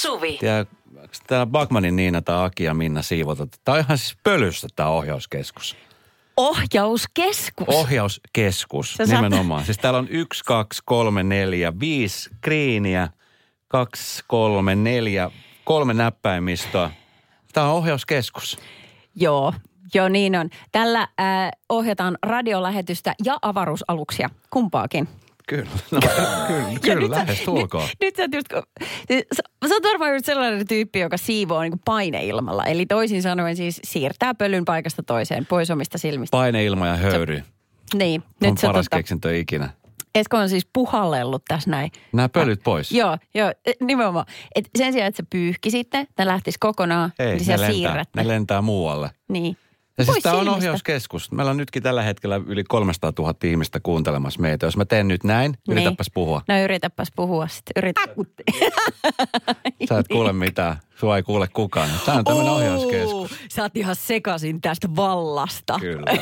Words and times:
Suvi. 0.00 0.36
Tiedä, 0.40 0.66
onko 0.96 1.14
täällä 1.26 1.46
Bagmanin 1.46 1.96
Niina 1.96 2.22
tai 2.22 2.44
Aki 2.44 2.64
ja 2.64 2.74
Minna 2.74 3.02
siivota? 3.02 3.46
Tämä 3.64 3.74
on 3.74 3.80
ihan 3.80 3.98
siis 3.98 4.16
pölyssä 4.24 4.68
tämä 4.76 4.88
ohjauskeskus. 4.88 5.76
Ohjauskeskus. 6.36 7.68
Ohjauskeskus, 7.68 8.94
Sä 8.94 9.06
saat- 9.06 9.22
nimenomaan. 9.22 9.64
Siis 9.64 9.78
täällä 9.78 9.98
on 9.98 10.08
yksi, 10.10 10.44
kaksi, 10.44 10.82
kolme, 10.84 11.22
neljä, 11.22 11.72
viisi 11.80 12.30
kriiniä, 12.40 13.08
kaksi, 13.68 14.24
kolme, 14.26 14.74
neljä, 14.74 15.30
kolme 15.64 15.94
näppäimistöä. 15.94 16.90
Tämä 17.52 17.66
on 17.66 17.72
ohjauskeskus. 17.72 18.58
Joo, 19.14 19.54
joo 19.94 20.08
niin 20.08 20.36
on. 20.36 20.50
Tällä 20.72 21.00
äh, 21.00 21.08
ohjataan 21.68 22.18
radiolähetystä 22.22 23.14
ja 23.24 23.38
avaruusaluksia, 23.42 24.30
kumpaakin. 24.50 25.08
Kyllä, 25.50 25.64
no, 25.90 26.00
kyllä, 26.46 26.80
kyllä 26.80 27.16
lähes 27.16 27.40
tulkoon. 27.40 27.88
Nyt, 28.00 28.00
nyt 28.00 28.16
sä, 28.16 28.22
oot 28.22 28.34
just, 28.34 29.26
sä, 29.36 29.42
sä 29.68 29.74
oot 29.74 29.82
varmaan 29.82 30.12
just 30.12 30.26
sellainen 30.26 30.66
tyyppi, 30.68 30.98
joka 30.98 31.16
siivoo 31.16 31.62
niin 31.62 31.80
paineilmalla. 31.84 32.64
Eli 32.64 32.86
toisin 32.86 33.22
sanoen 33.22 33.56
siis 33.56 33.80
siirtää 33.84 34.34
pölyn 34.34 34.64
paikasta 34.64 35.02
toiseen, 35.02 35.46
pois 35.46 35.70
omista 35.70 35.98
silmistä. 35.98 36.36
Paineilma 36.36 36.86
ja 36.86 36.96
höyry 36.96 37.42
niin, 37.94 38.22
on 38.22 38.48
nyt 38.48 38.58
sä 38.58 38.66
paras 38.66 38.84
tota, 38.84 38.96
keksintö 38.96 39.38
ikinä. 39.38 39.70
Esko 40.14 40.36
on 40.36 40.48
siis 40.48 40.66
puhallellut 40.72 41.42
tässä 41.48 41.70
näin. 41.70 41.90
Nämä 42.12 42.28
pölyt 42.28 42.60
pois. 42.64 42.92
Joo, 42.92 43.18
joo, 43.34 43.52
e, 43.66 43.72
nimenomaan. 43.80 44.26
Et 44.54 44.70
sen 44.78 44.92
sijaan, 44.92 45.08
että 45.08 45.16
se 45.16 45.26
pyyhki 45.30 45.70
sitten, 45.70 46.06
ne 46.18 46.26
lähtisi 46.26 46.58
kokonaan, 46.60 47.12
Ei, 47.18 47.26
niin 47.26 47.46
ne 47.46 47.56
sä 47.56 47.62
lentää, 47.62 48.04
ne 48.16 48.28
lentää 48.28 48.62
muualle. 48.62 49.10
Niin. 49.28 49.56
Ja 50.00 50.12
siis 50.12 50.22
tämä 50.22 50.36
on 50.36 50.48
ohjauskeskus. 50.48 51.32
Meillä 51.32 51.50
on 51.50 51.56
nytkin 51.56 51.82
tällä 51.82 52.02
hetkellä 52.02 52.40
yli 52.46 52.64
300 52.64 53.12
000 53.18 53.34
ihmistä 53.44 53.80
kuuntelemassa 53.82 54.40
meitä. 54.40 54.66
Jos 54.66 54.76
mä 54.76 54.84
teen 54.84 55.08
nyt 55.08 55.24
näin, 55.24 55.52
Niin. 55.68 55.78
yritäpäs 55.78 56.06
puhua. 56.14 56.42
No 56.48 56.62
yritäpäs 56.62 57.08
puhua 57.16 57.48
sitten. 57.48 57.72
Yritä. 57.76 58.00
Sä 59.88 59.98
et 59.98 60.08
kuule 60.08 60.32
mitään. 60.32 60.76
Sua 61.00 61.16
ei 61.16 61.22
kuule 61.22 61.48
kukaan. 61.48 61.90
Tämä 62.06 62.18
on 62.18 62.24
tämmöinen 62.24 62.52
ohjauskeskus. 62.52 63.30
Sä 63.48 63.62
oot 63.62 63.76
ihan 63.76 63.96
sekasin 63.96 64.60
tästä 64.60 64.88
vallasta. 64.96 65.78
Kyllä. 65.80 66.12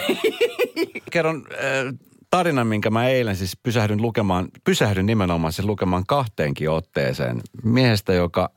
Kerron 1.10 1.46
äh, 1.52 1.94
tarinan, 2.30 2.66
minkä 2.66 2.90
mä 2.90 3.08
eilen 3.08 3.36
siis 3.36 3.56
pysähdyn 3.62 4.02
lukemaan, 4.02 4.48
pysähdyn 4.64 5.06
nimenomaan 5.06 5.52
siis 5.52 5.66
lukemaan 5.66 6.06
kahteenkin 6.06 6.70
otteeseen. 6.70 7.40
Miehestä, 7.64 8.12
joka 8.12 8.50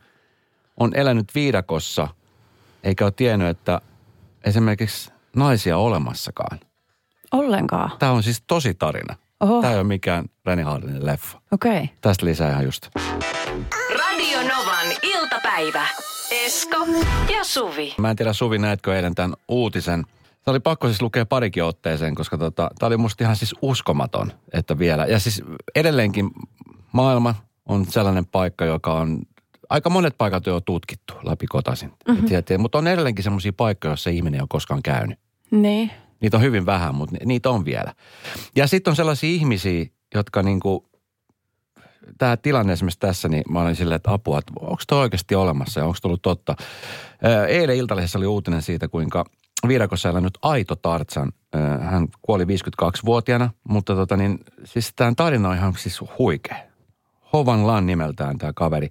on 0.78 0.92
elänyt 0.96 1.26
viidakossa, 1.36 2.08
eikä 2.84 3.06
ole 3.06 3.14
tiennyt, 3.16 3.48
että 3.48 3.82
esimerkiksi 4.44 5.12
naisia 5.36 5.78
olemassakaan. 5.78 6.60
Ollenkaan. 7.32 7.92
Tämä 8.00 8.12
on 8.12 8.24
siis 8.24 8.44
tosi 8.48 8.74
tarina. 8.74 9.16
Oho. 9.40 9.62
Tämä 9.62 9.74
ei 9.74 9.80
ole 9.80 9.88
mikään 9.88 10.26
Reni 10.46 10.62
Hardinin 10.62 11.06
leffa. 11.06 11.42
Okei. 11.52 11.72
Okay. 11.72 11.88
Tästä 12.02 12.26
lisää 12.26 12.52
ihan 12.52 12.66
just. 12.66 12.90
Radio 13.98 14.40
Novan 14.42 14.88
iltapäivä. 15.04 15.88
Esko 16.32 16.88
ja 17.34 17.44
Suvi. 17.44 17.94
Mä 17.98 18.10
en 18.10 18.16
tiedä 18.16 18.34
Suvi, 18.34 18.58
näetkö 18.58 18.96
eilen 18.96 19.16
tämän 19.16 19.34
uutisen. 19.48 20.04
Tämä 20.44 20.54
oli 20.54 20.60
pakko 20.60 20.88
siis 20.88 21.02
lukea 21.02 21.26
parikin 21.26 21.64
otteeseen, 21.64 22.16
koska 22.16 22.38
tota, 22.38 22.70
tämä 22.80 22.88
oli 22.88 22.98
musta 22.98 23.24
ihan 23.24 23.36
siis 23.36 23.56
uskomaton, 23.62 24.32
että 24.54 24.80
vielä. 24.80 25.06
Ja 25.06 25.20
siis 25.20 25.44
edelleenkin 25.76 26.32
maailma 26.92 27.36
on 27.66 27.86
sellainen 27.86 28.26
paikka, 28.26 28.66
joka 28.66 28.94
on, 28.94 29.22
aika 29.72 29.90
monet 29.90 30.18
paikat 30.18 30.48
on 30.48 30.54
jo 30.54 30.62
tutkittu 30.62 31.14
läpi 31.24 31.46
kotasin. 31.48 31.92
Mm-hmm. 32.08 32.62
Mutta 32.62 32.78
on 32.78 32.88
edelleenkin 32.88 33.24
sellaisia 33.24 33.54
paikkoja, 33.54 33.92
joissa 33.92 34.10
ihminen 34.10 34.34
ei 34.34 34.42
ole 34.42 34.48
koskaan 34.50 34.84
käynyt. 34.84 35.20
Niin. 35.52 35.92
Niitä 36.22 36.38
on 36.38 36.44
hyvin 36.44 36.66
vähän, 36.66 36.96
mutta 36.96 37.16
ni- 37.16 37.26
niitä 37.26 37.50
on 37.50 37.66
vielä. 37.66 37.94
Ja 38.56 38.68
sitten 38.68 38.92
on 38.92 38.96
sellaisia 38.96 39.30
ihmisiä, 39.30 39.86
jotka 40.16 40.44
niinku, 40.44 40.86
tämä 42.18 42.38
tilanne 42.38 42.74
esimerkiksi 42.74 43.00
tässä, 43.00 43.30
niin 43.30 43.44
mä 43.50 43.62
olin 43.62 43.76
silleen, 43.76 43.96
että 43.96 44.14
apua, 44.14 44.40
että 44.40 44.54
onko 44.60 44.84
toi 44.88 45.00
oikeasti 45.00 45.36
olemassa 45.36 45.80
ja 45.80 45.86
onko 45.86 45.98
tullut 46.02 46.22
totta. 46.22 46.56
Eilen 47.48 47.78
Iltalehdessä 47.78 48.18
oli 48.18 48.28
uutinen 48.28 48.62
siitä, 48.62 48.88
kuinka 48.88 49.26
viidakossa 49.68 50.10
elänyt 50.10 50.38
Aito 50.42 50.76
Tartsan, 50.76 51.32
hän 51.82 52.08
kuoli 52.22 52.44
52-vuotiaana, 52.44 53.50
mutta 53.70 53.96
tota 53.96 54.18
niin, 54.18 54.40
siis 54.64 54.94
tämä 54.96 55.14
tarina 55.18 55.50
on 55.50 55.56
ihan 55.56 55.74
siis 55.78 56.02
huikea. 56.20 56.58
Hovan 57.34 57.68
Lan 57.68 57.86
nimeltään 57.86 58.38
tämä 58.38 58.54
kaveri. 58.56 58.90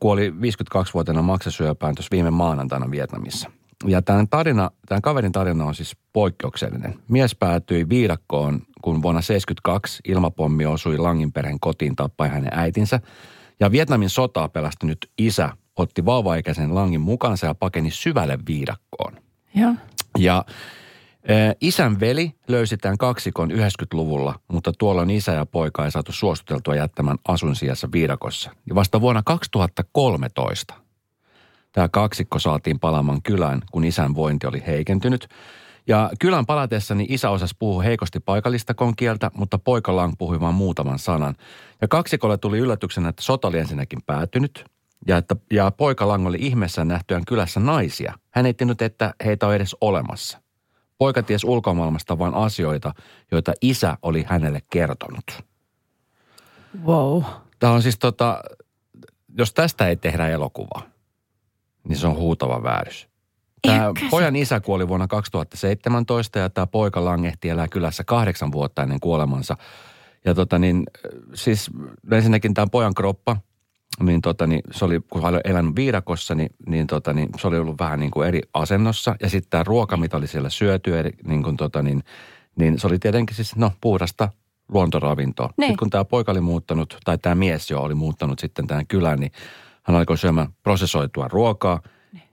Kuoli 0.00 0.30
52-vuotiaana 0.30 1.22
maksasyöpään 1.22 1.94
tuossa 1.94 2.08
viime 2.10 2.30
maanantaina 2.30 2.90
Vietnamissa. 2.90 3.50
Ja 3.86 4.02
tämän, 4.02 4.28
tarina, 4.28 4.70
tämän 4.88 5.02
kaverin 5.02 5.32
tarina 5.32 5.64
on 5.64 5.74
siis 5.74 5.96
poikkeuksellinen. 6.12 6.98
Mies 7.08 7.34
päätyi 7.34 7.88
viidakkoon, 7.88 8.62
kun 8.82 9.02
vuonna 9.02 9.20
1972 9.20 10.00
ilmapommi 10.08 10.66
osui 10.66 10.98
Langin 10.98 11.32
perheen 11.32 11.60
kotiin, 11.60 11.96
tappoi 11.96 12.28
hänen 12.28 12.50
äitinsä. 12.52 13.00
Ja 13.60 13.70
Vietnamin 13.70 14.10
sotaa 14.10 14.48
pelästynyt 14.48 14.98
isä 15.18 15.50
otti 15.76 16.04
vauvaikäisen 16.04 16.74
Langin 16.74 17.00
mukansa 17.00 17.46
ja 17.46 17.54
pakeni 17.54 17.90
syvälle 17.90 18.38
viidakkoon. 18.48 19.12
Joo. 19.54 19.74
Ja 20.18 20.44
eh, 20.48 20.54
isän 21.60 22.00
veli 22.00 22.34
löysi 22.48 22.76
tämän 22.76 22.98
kaksikon 22.98 23.50
90-luvulla, 23.50 24.34
mutta 24.48 24.72
tuolloin 24.78 25.10
isä 25.10 25.32
ja 25.32 25.46
poika 25.46 25.84
ei 25.84 25.90
saatu 25.90 26.12
suostuteltua 26.12 26.74
jättämään 26.74 27.18
asuinsijassa 27.28 27.88
viidakossa. 27.92 28.50
Ja 28.68 28.74
vasta 28.74 29.00
vuonna 29.00 29.22
2013 29.24 30.74
tämä 31.72 31.88
kaksikko 31.88 32.38
saatiin 32.38 32.80
palaamaan 32.80 33.22
kylään, 33.22 33.62
kun 33.72 33.84
isän 33.84 34.14
vointi 34.14 34.46
oli 34.46 34.62
heikentynyt. 34.66 35.28
Ja 35.86 36.10
kylän 36.20 36.46
palatessa 36.46 36.94
niin 36.94 37.12
isä 37.12 37.30
osasi 37.30 37.54
puhua 37.58 37.82
heikosti 37.82 38.20
paikallista 38.20 38.74
konkieltä, 38.74 39.30
mutta 39.34 39.58
poika 39.58 39.96
Lang 39.96 40.14
puhui 40.18 40.40
vain 40.40 40.54
muutaman 40.54 40.98
sanan. 40.98 41.34
Ja 41.80 41.88
kaksikolle 41.88 42.38
tuli 42.38 42.58
yllätyksenä, 42.58 43.08
että 43.08 43.22
sota 43.22 43.48
oli 43.48 43.58
ensinnäkin 43.58 44.02
päätynyt 44.06 44.64
ja, 45.06 45.16
että, 45.16 45.36
ja 45.50 45.70
poika 45.70 46.08
Lang 46.08 46.26
oli 46.26 46.38
ihmeessä 46.40 46.84
nähtyään 46.84 47.24
kylässä 47.24 47.60
naisia. 47.60 48.14
Hän 48.30 48.46
ei 48.46 48.54
tiennyt, 48.54 48.82
että 48.82 49.14
heitä 49.24 49.46
on 49.46 49.54
edes 49.54 49.76
olemassa. 49.80 50.41
Poika 51.02 51.22
ties 51.22 51.44
ulkomaailmasta 51.44 52.18
vain 52.18 52.34
asioita, 52.34 52.94
joita 53.30 53.52
isä 53.62 53.96
oli 54.02 54.24
hänelle 54.28 54.62
kertonut. 54.70 55.44
Wow. 56.84 57.22
Tämä 57.58 57.72
on 57.72 57.82
siis 57.82 57.98
tota, 57.98 58.42
jos 59.38 59.54
tästä 59.54 59.88
ei 59.88 59.96
tehdä 59.96 60.28
elokuvaa, 60.28 60.82
niin 61.88 61.98
se 61.98 62.06
on 62.06 62.16
huutava 62.16 62.62
väärys. 62.62 63.08
Tämä 63.66 63.86
Eikö 63.86 64.00
se- 64.00 64.06
pojan 64.10 64.36
isä 64.36 64.60
kuoli 64.60 64.88
vuonna 64.88 65.06
2017 65.06 66.38
ja 66.38 66.50
tämä 66.50 66.66
poika 66.66 67.04
langehti 67.04 67.48
elää 67.48 67.68
kylässä 67.68 68.04
kahdeksan 68.04 68.52
vuotta 68.52 68.82
ennen 68.82 69.00
kuolemansa. 69.00 69.56
Ja 70.24 70.34
tota 70.34 70.58
niin, 70.58 70.84
siis 71.34 71.70
ensinnäkin 72.12 72.54
tämä 72.54 72.66
pojan 72.66 72.94
kroppa, 72.94 73.36
niin, 74.02 74.20
tota 74.20 74.46
niin 74.46 74.60
se 74.70 74.84
oli, 74.84 75.00
kun 75.10 75.22
hän 75.22 75.34
oli 75.34 75.40
elänyt 75.44 75.76
viidakossa, 75.76 76.34
niin, 76.34 76.50
niin, 76.66 76.86
tota 76.86 77.12
niin 77.12 77.28
se 77.40 77.48
oli 77.48 77.58
ollut 77.58 77.78
vähän 77.80 78.00
niin 78.00 78.10
kuin 78.10 78.28
eri 78.28 78.40
asennossa. 78.54 79.16
Ja 79.20 79.30
sitten 79.30 79.50
tämä 79.50 79.64
ruoka, 79.64 79.96
mitä 79.96 80.16
oli 80.16 80.26
siellä 80.26 80.50
syöty, 80.50 80.98
eri, 80.98 81.10
niin, 81.24 81.42
kuin 81.42 81.56
tota 81.56 81.82
niin, 81.82 82.02
niin 82.56 82.78
se 82.78 82.86
oli 82.86 82.98
tietenkin 82.98 83.36
siis, 83.36 83.56
no, 83.56 83.72
puhdasta 83.80 84.28
luontoravintoa. 84.68 85.46
Niin. 85.56 85.66
Sitten 85.66 85.76
kun 85.76 85.90
tämä 85.90 86.04
poika 86.04 86.32
oli 86.32 86.40
muuttanut, 86.40 86.98
tai 87.04 87.18
tämä 87.18 87.34
mies 87.34 87.70
jo 87.70 87.80
oli 87.80 87.94
muuttanut 87.94 88.38
sitten 88.38 88.66
tähän 88.66 88.86
kylään, 88.86 89.20
niin 89.20 89.32
hän 89.82 89.96
alkoi 89.96 90.18
syömään 90.18 90.48
prosessoitua 90.62 91.28
ruokaa 91.28 91.80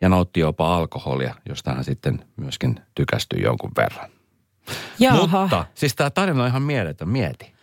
ja 0.01 0.09
nautti 0.09 0.39
jopa 0.39 0.75
alkoholia, 0.77 1.35
josta 1.49 1.73
hän 1.73 1.83
sitten 1.83 2.25
myöskin 2.35 2.79
tykästyi 2.95 3.41
jonkun 3.41 3.71
verran. 3.77 4.09
Jaha. 4.99 5.41
Mutta 5.41 5.65
siis 5.73 5.95
tämä 5.95 6.09
tarina 6.09 6.43
on 6.43 6.49
ihan 6.49 6.61
mieletön, 6.61 7.09
mieti. 7.09 7.58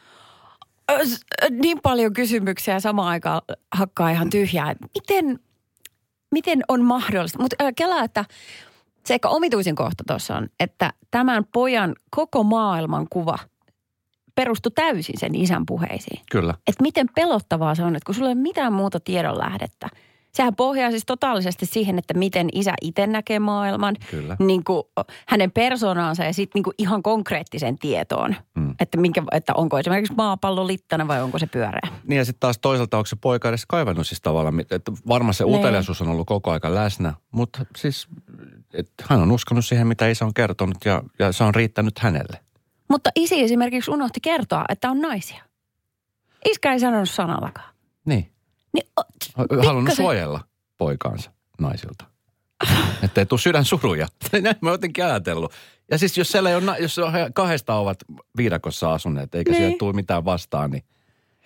Niin 1.51 1.79
paljon 1.83 2.13
kysymyksiä 2.13 2.81
samaan 2.81 3.09
aikaan 3.09 3.43
hakkaa 3.73 4.11
ihan 4.11 4.31
tyhjää. 4.31 4.75
Miten, 4.95 5.39
miten 6.31 6.63
on 6.69 6.85
mahdollista? 6.85 7.39
Mutta 7.43 7.73
kelaa, 7.77 8.05
että 8.05 8.25
se 9.05 9.15
ehkä 9.15 9.29
omituisin 9.29 9.75
kohta 9.75 10.05
tuossa 10.09 10.37
on, 10.37 10.49
että 10.61 10.93
tämän 11.11 11.45
pojan 11.53 11.95
koko 12.11 12.43
maailman 12.43 13.07
kuva 13.11 13.39
perustui 14.35 14.73
täysin 14.75 15.19
sen 15.19 15.35
isän 15.35 15.67
puheisiin. 15.67 16.23
Kyllä. 16.31 16.55
Että 16.67 16.83
miten 16.83 17.07
pelottavaa 17.15 17.75
se 17.75 17.83
on, 17.83 17.97
että 17.97 18.07
kun 18.07 18.15
sulla 18.15 18.29
ei 18.29 18.35
ole 18.35 18.43
mitään 18.43 18.73
muuta 18.73 19.01
tiedonlähdettä. 19.01 19.89
Sehän 20.37 20.57
pohjaa 20.57 20.91
siis 20.91 21.07
totaalisesti 21.07 21.67
siihen, 21.67 21.99
että 21.99 22.15
miten 22.15 22.49
isä 22.53 22.75
itse 22.83 23.07
näkee 23.07 23.39
maailman. 23.39 23.97
Kyllä. 24.11 24.37
Niin 24.39 24.65
kuin 24.65 24.83
hänen 25.29 25.53
persoonaansa 25.53 26.25
ja 26.25 26.33
sitten 26.33 26.63
niin 26.63 26.75
ihan 26.79 27.03
konkreettiseen 27.03 27.79
tietoon. 27.79 28.37
Mm. 28.55 28.75
Että, 28.81 28.99
minkä, 28.99 29.23
että 29.33 29.55
onko 29.55 29.79
esimerkiksi 29.79 30.15
maapallo 30.17 30.67
littana 30.67 31.09
vai 31.09 31.23
onko 31.23 31.39
se 31.39 31.47
pyöreä. 31.47 31.89
Niin 32.07 32.19
ja 32.19 32.25
sitten 32.25 32.41
taas 32.41 32.59
toisaalta 32.59 32.97
onko 32.97 33.07
se 33.07 33.17
poika 33.21 33.49
edes 33.49 33.67
kaivannut 33.67 34.07
siis 34.07 34.21
tavallaan, 34.21 34.61
että 34.61 34.93
varmaan 35.09 35.35
se 35.35 35.45
Niin. 35.45 35.59
uteliaisuus 35.59 36.03
on 36.03 36.09
ollut 36.09 36.27
koko 36.27 36.51
aika 36.51 36.75
läsnä, 36.75 37.15
mutta 37.31 37.67
siis 37.77 38.09
että 38.75 39.05
hän 39.09 39.21
on 39.21 39.33
uskonut 39.33 39.65
siihen, 39.65 39.87
mitä 39.87 40.09
isä 40.09 40.25
on 40.25 40.35
kertonut 40.35 40.85
ja, 40.85 41.03
ja 41.19 41.33
se 41.33 41.45
on 41.45 41.55
riittänyt 41.55 41.99
hänelle. 41.99 42.41
Mutta 42.91 43.11
isi 43.17 43.43
esimerkiksi 43.43 43.91
unohti 43.91 44.21
kertoa, 44.21 44.65
että 44.69 44.91
on 44.91 45.01
naisia. 45.01 45.45
Iskä 46.45 46.73
ei 46.73 46.81
sanonut 46.81 47.11
sanallakaan. 47.11 47.75
Niin. 48.05 48.36
Niin, 48.77 48.87
o, 49.01 49.03
Halunnut 49.67 49.95
suojella 49.95 50.41
poikaansa 50.79 51.31
naisilta. 51.61 52.05
Että 53.03 53.21
ei 53.21 53.27
tule 53.27 53.41
sydän 53.41 53.65
suruja. 53.65 54.09
Näin 54.33 54.57
mä 54.61 54.71
jotenkin 54.71 55.05
ajatellut. 55.05 55.53
Ja 55.91 55.99
siis 55.99 56.19
jos 56.19 56.29
siellä 56.29 56.51
ei 56.51 56.57
ole, 56.57 56.77
jos 56.79 56.97
he 57.13 57.31
kahdesta 57.35 57.75
ovat 57.75 57.99
viidakossa 58.37 58.93
asuneet, 58.93 59.35
eikä 59.35 59.51
Niin. 59.51 59.61
niin. 59.61 59.69
siellä 59.69 59.79
tule 59.79 59.93
mitään 59.93 60.25
vastaan, 60.25 60.71
niin 60.71 60.85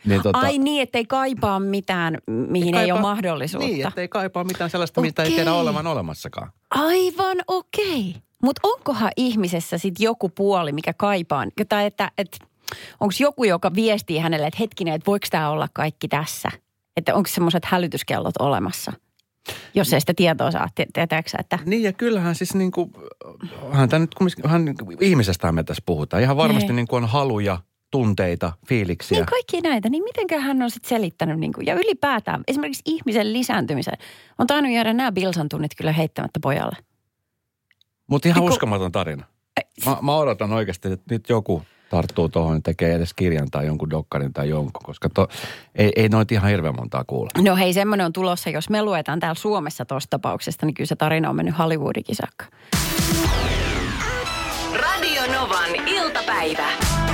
Niin, 0.04 0.22
tota, 0.22 0.38
Ai 0.38 0.58
niin, 0.58 0.82
ettei 0.82 1.04
kaipaa 1.04 1.60
mitään, 1.60 2.18
mihin 2.26 2.66
ei, 2.66 2.72
kaipaa, 2.72 2.84
ei 2.84 2.92
ole 2.92 3.00
mahdollisuutta. 3.00 3.68
Niin, 3.68 3.86
ettei 3.88 4.08
kaipaa 4.08 4.44
mitään 4.44 4.70
sellaista, 4.70 5.00
okay. 5.00 5.08
mitä 5.08 5.22
ei 5.22 5.30
tiedä 5.30 5.52
olevan 5.52 5.86
olemassakaan. 5.86 6.50
Aivan 6.70 7.38
okei. 7.46 8.10
Okay. 8.10 8.22
Mutta 8.42 8.60
onkohan 8.64 9.10
ihmisessä 9.16 9.78
sitten 9.78 10.04
joku 10.04 10.28
puoli, 10.28 10.72
mikä 10.72 10.92
kaipaa, 10.92 11.44
tai 11.68 11.86
että, 11.86 12.10
että 12.18 12.36
onko 13.00 13.14
joku, 13.18 13.44
joka 13.44 13.74
viestii 13.74 14.18
hänelle, 14.18 14.46
että 14.46 14.58
hetkinen, 14.60 14.94
että 14.94 15.06
voiko 15.06 15.26
tämä 15.30 15.50
olla 15.50 15.68
kaikki 15.72 16.08
tässä? 16.08 16.50
Että 16.96 17.14
onko 17.14 17.28
semmoiset 17.28 17.64
hälytyskellot 17.64 18.36
olemassa? 18.38 18.92
Jos 19.74 19.92
ei 19.92 20.00
sitä 20.00 20.14
tietoa 20.14 20.50
saa, 20.50 20.68
tietääksä, 20.92 21.38
että... 21.40 21.58
Niin 21.64 21.82
ja 21.82 21.92
kyllähän 21.92 22.34
siis 22.34 22.54
niin 22.54 22.70
kuin, 22.70 22.92
hän 23.72 23.88
nyt 23.92 24.14
hän, 24.46 24.64
niin 24.64 24.76
ihmisestä 25.00 25.52
me 25.52 25.64
tässä 25.64 25.82
puhutaan. 25.86 26.22
Ihan 26.22 26.36
varmasti 26.36 26.66
niin. 26.66 26.76
niin 26.76 26.86
kuin 26.86 27.02
on 27.04 27.10
haluja, 27.10 27.58
tunteita, 27.90 28.52
fiiliksiä. 28.66 29.18
Niin 29.18 29.26
kaikki 29.26 29.60
näitä, 29.60 29.88
niin 29.88 30.04
mitenkä 30.04 30.40
hän 30.40 30.62
on 30.62 30.70
sitten 30.70 30.88
selittänyt 30.88 31.38
niin 31.38 31.52
kuin, 31.52 31.66
ja 31.66 31.74
ylipäätään 31.74 32.44
esimerkiksi 32.48 32.82
ihmisen 32.84 33.32
lisääntymisen. 33.32 33.94
On 34.38 34.46
tainnut 34.46 34.72
jäädä 34.72 34.92
nämä 34.92 35.12
Bilsan 35.12 35.48
tunnit 35.48 35.74
kyllä 35.76 35.92
heittämättä 35.92 36.40
pojalle. 36.42 36.76
Mutta 38.06 38.28
ihan 38.28 38.40
niin 38.40 38.50
uskomaton 38.50 38.92
tarina. 38.92 39.24
Mä, 39.86 39.96
mä 40.02 40.16
odotan 40.16 40.52
oikeasti, 40.52 40.92
että 40.92 41.14
nyt 41.14 41.28
joku 41.28 41.62
tarttuu 41.90 42.28
tuohon 42.28 42.54
ja 42.56 42.60
tekee 42.60 42.94
edes 42.94 43.14
kirjan 43.14 43.50
tai 43.50 43.66
jonkun 43.66 43.90
dokkarin 43.90 44.32
tai 44.32 44.48
jonkun, 44.48 44.82
koska 44.84 45.08
to, 45.08 45.28
ei, 45.74 45.92
ei 45.96 46.08
noita 46.08 46.34
ihan 46.34 46.50
hirveän 46.50 46.76
montaa 46.76 47.04
kuulla. 47.06 47.30
No 47.42 47.56
hei, 47.56 47.72
semmoinen 47.72 48.06
on 48.06 48.12
tulossa, 48.12 48.50
jos 48.50 48.70
me 48.70 48.82
luetaan 48.82 49.20
täällä 49.20 49.40
Suomessa 49.40 49.84
tuosta 49.84 50.10
tapauksesta, 50.10 50.66
niin 50.66 50.74
kyllä 50.74 50.88
se 50.88 50.96
tarina 50.96 51.30
on 51.30 51.36
mennyt 51.36 51.58
Hollywoodikin 51.58 52.16
saakka. 52.16 52.44
Radio 54.74 55.22
Novan 55.32 55.88
iltapäivä. 55.88 56.66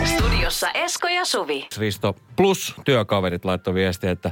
Studiossa 0.05 0.71
Esko 0.71 1.09
ja 1.09 1.25
Suvi. 1.25 1.69
Risto 1.79 2.17
plus 2.37 2.75
työkaverit 2.85 3.45
laittoi 3.45 3.75
viestiä, 3.75 4.11
että 4.11 4.31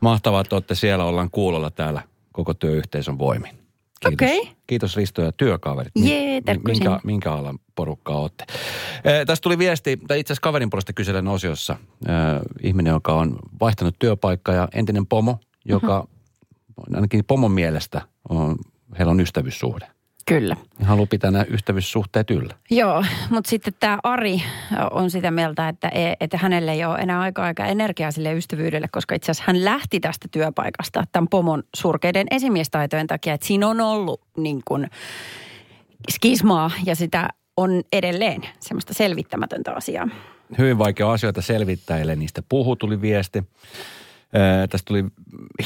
mahtavaa, 0.00 0.40
että 0.40 0.56
olette 0.56 0.74
siellä, 0.74 1.04
ollaan 1.04 1.30
kuulolla 1.30 1.70
täällä 1.70 2.02
koko 2.32 2.54
työyhteisön 2.54 3.18
voimin. 3.18 3.65
Kiitos. 4.00 4.28
Okay. 4.28 4.54
Kiitos 4.66 4.96
Risto 4.96 5.22
ja 5.22 5.32
työkaverit. 5.32 5.92
Jee, 5.96 6.42
minkä, 6.64 7.00
minkä 7.04 7.32
alan 7.32 7.58
porukkaa 7.74 8.20
olette? 8.20 8.44
Ee, 9.04 9.24
tästä 9.24 9.42
tuli 9.42 9.58
viesti, 9.58 9.96
tai 10.08 10.20
itse 10.20 10.32
asiassa 10.32 10.42
kaverin 10.42 10.70
puolesta 10.70 10.92
kyselen 10.92 11.28
osiossa. 11.28 11.76
Ee, 12.08 12.12
ihminen, 12.62 12.90
joka 12.90 13.14
on 13.14 13.38
vaihtanut 13.60 13.96
työpaikkaa 13.98 14.54
ja 14.54 14.68
entinen 14.74 15.06
pomo, 15.06 15.38
joka 15.64 15.98
uh-huh. 15.98 16.94
ainakin 16.94 17.24
pomon 17.24 17.52
mielestä 17.52 18.02
on, 18.28 18.56
heillä 18.98 19.10
on 19.10 19.20
ystävyyssuhde. 19.20 19.86
Kyllä. 20.28 20.56
Haluaa 20.84 21.06
pitää 21.06 21.30
nämä 21.30 21.44
ystävyyssuhteet 21.50 22.30
yllä. 22.30 22.54
Joo, 22.70 23.04
mutta 23.30 23.50
sitten 23.50 23.74
tämä 23.80 23.98
Ari 24.02 24.42
on 24.90 25.10
sitä 25.10 25.30
mieltä, 25.30 25.68
että, 25.68 25.88
e, 25.88 26.14
että 26.20 26.38
hänelle 26.38 26.72
ei 26.72 26.84
ole 26.84 26.98
enää 26.98 27.20
aika 27.20 27.44
aika 27.44 27.66
energiaa 27.66 28.10
sille 28.10 28.32
ystävyydelle, 28.32 28.88
koska 28.92 29.14
itse 29.14 29.30
asiassa 29.30 29.44
hän 29.46 29.64
lähti 29.64 30.00
tästä 30.00 30.28
työpaikasta 30.30 31.04
tämän 31.12 31.28
pomon 31.28 31.62
surkeiden 31.76 32.26
esimiestaitojen 32.30 33.06
takia, 33.06 33.34
että 33.34 33.46
siinä 33.46 33.68
on 33.68 33.80
ollut 33.80 34.20
niin 34.36 34.62
kuin 34.64 34.90
skismaa 36.10 36.70
ja 36.86 36.96
sitä 36.96 37.28
on 37.56 37.82
edelleen 37.92 38.42
semmoista 38.60 38.94
selvittämätöntä 38.94 39.72
asiaa. 39.72 40.08
Hyvin 40.58 40.78
vaikea 40.78 41.12
asioita 41.12 41.42
selvittää, 41.42 41.98
eli 41.98 42.16
niistä 42.16 42.42
puhu, 42.48 42.76
tuli 42.76 43.00
viesti. 43.00 43.44
Tästä 44.70 44.86
tuli 44.86 45.04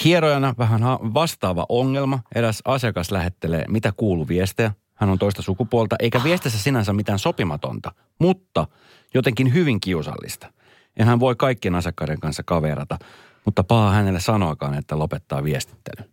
hierojana 0.04 0.54
vähän 0.58 0.80
vastaava 1.14 1.66
ongelma. 1.68 2.18
Eräs 2.34 2.62
asiakas 2.64 3.10
lähettelee, 3.10 3.64
mitä 3.68 3.92
kuuluu 3.96 4.28
viestejä. 4.28 4.72
Hän 4.94 5.10
on 5.10 5.18
toista 5.18 5.42
sukupuolta, 5.42 5.96
eikä 5.98 6.24
viestissä 6.24 6.58
sinänsä 6.58 6.92
mitään 6.92 7.18
sopimatonta, 7.18 7.92
mutta 8.18 8.66
jotenkin 9.14 9.54
hyvin 9.54 9.80
kiusallista. 9.80 10.52
Ja 10.98 11.04
hän 11.04 11.20
voi 11.20 11.36
kaikkien 11.36 11.74
asiakkaiden 11.74 12.20
kanssa 12.20 12.42
kaverata, 12.42 12.98
mutta 13.44 13.64
paha 13.64 13.90
hänelle 13.90 14.20
sanoakaan, 14.20 14.74
että 14.74 14.98
lopettaa 14.98 15.44
viestittelyn. 15.44 16.10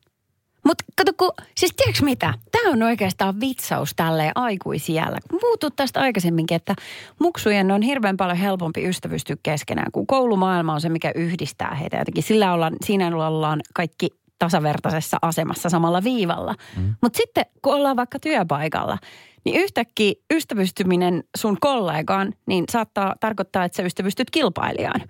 Mutta 0.68 0.84
kato, 0.96 1.12
kun, 1.18 1.32
siis 1.58 1.74
tiedätkö 1.76 2.06
mitä? 2.06 2.34
Tämä 2.52 2.74
on 2.74 2.84
oikeastaan 2.84 3.40
vitsaus 3.40 3.94
tälleen 3.96 4.32
aikuisiellä. 4.36 5.18
Puhuttu 5.42 5.70
tästä 5.72 6.00
aikaisemminkin, 6.00 6.56
että 6.56 6.76
muksujen 7.20 7.72
on 7.72 7.82
hirveän 7.82 8.18
paljon 8.18 8.38
helpompi 8.38 8.88
ystävystyä 8.88 9.36
keskenään, 9.44 9.92
kun 9.92 10.08
koulumaailma 10.08 10.74
on 10.74 10.82
se, 10.82 10.90
mikä 10.90 11.12
yhdistää 11.16 11.76
heitä 11.76 11.98
jotenkin. 11.98 12.24
Sillä 12.24 12.54
ollaan, 12.54 12.74
siinä 12.86 13.28
ollaan 13.28 13.62
kaikki 13.74 14.10
tasavertaisessa 14.40 15.18
asemassa 15.22 15.70
samalla 15.70 16.04
viivalla. 16.04 16.56
Mm. 16.78 16.96
Mutta 17.02 17.18
sitten 17.18 17.46
kun 17.62 17.74
ollaan 17.76 17.96
vaikka 17.96 18.20
työpaikalla, 18.20 18.98
niin 19.46 19.62
yhtäkkiä 19.62 20.14
ystävystyminen 20.34 21.24
sun 21.38 21.58
kollegaan, 21.60 22.34
niin 22.46 22.66
saattaa 22.72 23.16
tarkoittaa, 23.20 23.64
että 23.64 23.76
sä 23.76 23.84
ystävystyt 23.84 24.32
kilpailijaan. 24.32 25.02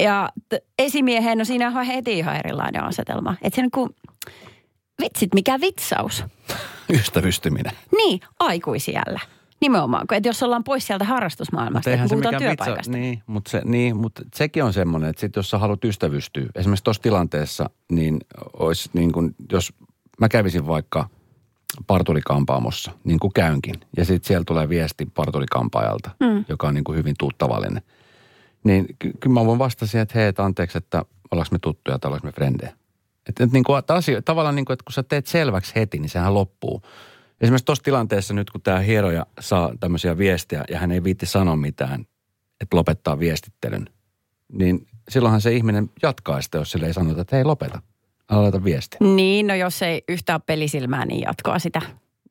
Ja 0.00 0.28
t- 0.48 0.64
esimieheen, 0.78 1.38
no 1.38 1.44
siinä 1.44 1.68
on 1.68 1.86
heti 1.86 2.18
ihan 2.18 2.36
erilainen 2.36 2.84
asetelma. 2.84 3.34
Että 3.42 3.56
se 3.56 3.62
niin 3.62 3.70
kuin, 3.70 3.90
vitsit, 5.02 5.34
mikä 5.34 5.60
vitsaus. 5.60 6.24
Ystävystyminen. 6.92 7.72
Niin, 7.96 8.20
aikuisiällä. 8.40 9.20
Nimenomaan, 9.60 10.06
että 10.12 10.28
jos 10.28 10.42
ollaan 10.42 10.64
pois 10.64 10.86
sieltä 10.86 11.04
harrastusmaailmasta, 11.04 11.90
että 11.90 12.06
puhutaan 12.08 12.34
työpaikasta. 12.38 12.76
Vitsa, 12.76 12.90
niin, 12.90 13.22
mutta, 13.26 13.50
se, 13.50 13.62
niin, 13.64 13.96
mutta 13.96 14.22
sekin 14.34 14.64
on 14.64 14.72
semmoinen, 14.72 15.10
että 15.10 15.20
sit 15.20 15.36
jos 15.36 15.50
sä 15.50 15.58
haluat 15.58 15.84
ystävystyä, 15.84 16.46
esimerkiksi 16.54 16.84
tuossa 16.84 17.02
tilanteessa, 17.02 17.70
niin 17.92 18.18
olisi 18.52 18.90
niin 18.92 19.12
kuin, 19.12 19.34
jos 19.52 19.72
mä 20.20 20.28
kävisin 20.28 20.66
vaikka 20.66 21.08
parturikampaamossa, 21.86 22.92
niin 23.04 23.18
kuin 23.18 23.32
käynkin, 23.32 23.74
ja 23.96 24.04
sitten 24.04 24.28
siellä 24.28 24.44
tulee 24.44 24.68
viesti 24.68 25.06
parturikampaajalta, 25.14 26.10
mm. 26.20 26.44
joka 26.48 26.68
on 26.68 26.74
niin 26.74 26.84
kuin 26.84 26.98
hyvin 26.98 27.14
tuttavallinen, 27.18 27.82
niin 28.64 28.86
ky- 28.98 29.12
kyllä 29.20 29.34
mä 29.34 29.46
voin 29.46 29.58
vastata 29.58 29.86
siihen, 29.86 30.02
että 30.02 30.18
hei, 30.18 30.28
että 30.28 30.44
anteeksi, 30.44 30.78
että 30.78 31.04
ollaanko 31.30 31.48
me 31.52 31.58
tuttuja 31.58 31.98
tai 31.98 32.08
ollaanko 32.08 32.26
me 32.26 32.32
frendejä. 32.32 32.76
Että, 33.28 33.44
että, 33.44 33.52
niin 33.52 33.64
kuin, 33.64 33.78
että 33.78 33.94
asia, 33.94 34.22
tavallaan 34.22 34.54
niin 34.54 34.64
kuin, 34.64 34.74
että 34.74 34.84
kun 34.84 34.92
sä 34.92 35.02
teet 35.02 35.26
selväksi 35.26 35.72
heti, 35.74 35.98
niin 35.98 36.08
sehän 36.08 36.34
loppuu. 36.34 36.82
Esimerkiksi 37.40 37.64
tuossa 37.64 37.84
tilanteessa 37.84 38.34
nyt, 38.34 38.50
kun 38.50 38.62
tämä 38.62 38.78
hieroja 38.78 39.26
saa 39.40 39.72
tämmöisiä 39.80 40.18
viestiä 40.18 40.64
ja 40.70 40.78
hän 40.78 40.92
ei 40.92 41.04
viitti 41.04 41.26
sanoa 41.26 41.56
mitään, 41.56 42.06
että 42.60 42.76
lopettaa 42.76 43.18
viestittelyn, 43.18 43.86
niin 44.52 44.86
silloinhan 45.08 45.40
se 45.40 45.52
ihminen 45.52 45.90
jatkaa 46.02 46.42
sitä, 46.42 46.58
jos 46.58 46.70
sille 46.70 46.86
ei 46.86 46.94
sanota, 46.94 47.20
että 47.20 47.36
hei 47.36 47.44
lopeta, 47.44 47.82
aloita 48.28 48.64
viesti. 48.64 48.96
Niin, 49.00 49.46
no 49.46 49.54
jos 49.54 49.82
ei 49.82 50.04
yhtään 50.08 50.42
pelisilmää, 50.42 51.06
niin 51.06 51.20
jatkoa 51.20 51.58
sitä. 51.58 51.82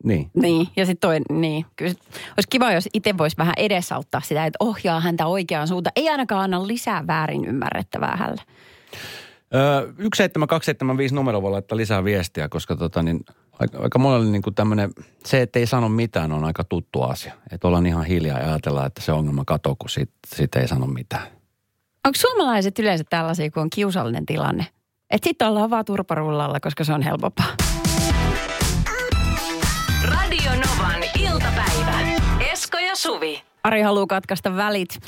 Niin. 0.04 0.32
Niin, 0.34 0.68
ja 0.76 0.86
sitten 0.86 1.08
toi, 1.08 1.40
niin. 1.40 1.66
Kyllä 1.76 1.94
olisi 2.30 2.48
kiva, 2.50 2.72
jos 2.72 2.90
itse 2.94 3.18
voisi 3.18 3.38
vähän 3.38 3.54
edesauttaa 3.58 4.22
sitä, 4.22 4.46
että 4.46 4.58
ohjaa 4.60 5.00
häntä 5.00 5.26
oikeaan 5.26 5.68
suuntaan. 5.68 5.92
Ei 5.96 6.10
ainakaan 6.10 6.44
anna 6.44 6.68
lisää 6.68 7.08
väärin 7.08 7.46
ymmärrettävää 7.46 8.16
hänelle. 9.54 9.94
17275 9.98 11.16
numero 11.16 11.42
voi 11.42 11.52
laittaa 11.52 11.78
lisää 11.78 12.04
viestiä, 12.04 12.50
koska 12.50 12.76
tota, 12.76 13.04
niin, 13.04 13.20
aika, 13.60 13.80
aika 13.80 14.00
monelle 14.00 14.32
niin 14.32 14.42
kuin 14.42 14.56
tämmöinen, 14.56 14.92
se, 15.26 15.42
että 15.42 15.60
ei 15.60 15.68
sano 15.68 15.90
mitään, 15.90 16.32
on 16.32 16.44
aika 16.44 16.64
tuttu 16.64 17.02
asia. 17.02 17.34
Että 17.52 17.68
ollaan 17.68 17.86
ihan 17.86 18.06
hiljaa 18.06 18.40
ja 18.40 18.48
ajatellaan, 18.48 18.88
että 18.88 19.02
se 19.02 19.12
ongelma 19.12 19.44
katoo, 19.46 19.76
kun 19.80 19.90
siitä, 19.90 20.14
siitä 20.28 20.60
ei 20.60 20.68
sano 20.68 20.88
mitään. 20.88 21.28
Onko 22.06 22.18
suomalaiset 22.18 22.80
yleensä 22.80 23.04
tällaisia, 23.10 23.52
kun 23.52 23.64
on 23.64 23.70
kiusallinen 23.70 24.26
tilanne? 24.26 24.68
Että 25.10 25.30
sitten 25.30 25.48
ollaan 25.48 25.70
vaan 25.70 25.86
turparullalla, 25.86 26.60
koska 26.60 26.84
se 26.84 26.94
on 26.94 27.02
helpompaa. 27.02 27.56
Radio 30.04 30.52
Novan 30.52 31.04
iltapäivä. 31.20 32.00
Esko 32.52 32.78
ja 32.78 32.96
Suvi. 32.96 33.44
Ari 33.64 33.82
haluaa 33.82 34.08
katkaista 34.08 34.56
välit 34.56 35.00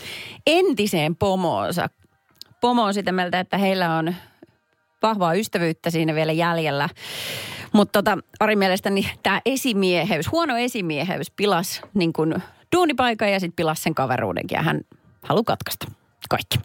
entiseen 0.48 1.16
pomoonsa. 1.16 1.90
Pomo 2.62 2.84
on 2.84 2.94
sitä 2.94 3.12
mieltä, 3.12 3.40
että 3.40 3.58
heillä 3.58 3.96
on 3.96 4.16
vahvaa 5.02 5.34
ystävyyttä 5.34 5.90
siinä 5.90 6.16
vielä 6.16 6.32
jäljellä. 6.32 6.90
Mutta 7.74 8.04
tota, 8.04 8.18
Ari 8.40 8.56
mielestäni 8.56 9.10
tämä 9.24 9.42
esimieheys, 9.46 10.32
huono 10.32 10.58
esimieheys 10.58 11.32
pilas 11.32 11.82
niin 11.94 12.14
kuin 12.14 12.36
duunipaikan 12.76 13.32
ja 13.32 13.40
sitten 13.40 13.56
pilas 13.56 13.84
sen 13.84 13.96
kaveruudenkin 13.96 14.56
ja 14.56 14.62
hän 14.62 14.82
haluaa 15.24 15.44
katkaista 15.44 15.92
kaikki. 16.30 16.58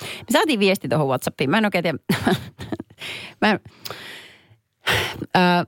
Me 0.00 0.32
saatiin 0.32 0.60
viesti 0.60 0.88
tuohon 0.88 1.08
Whatsappiin. 1.08 1.50
Mä 1.50 1.58
en 1.58 1.64
oikein 1.64 1.82
tiedä. 1.82 1.98
Mä 3.40 3.50
en, 3.50 3.60
Äh, 5.36 5.66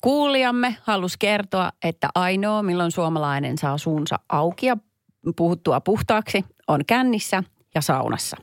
kuulijamme 0.00 0.76
halusi 0.82 1.16
kertoa, 1.18 1.72
että 1.84 2.08
ainoa 2.14 2.62
milloin 2.62 2.90
suomalainen 2.90 3.58
saa 3.58 3.78
suunsa 3.78 4.18
auki 4.28 4.66
ja 4.66 4.76
puhuttua 5.36 5.80
puhtaaksi 5.80 6.44
on 6.68 6.80
kännissä 6.86 7.42
ja 7.74 7.80
saunassa. 7.80 8.36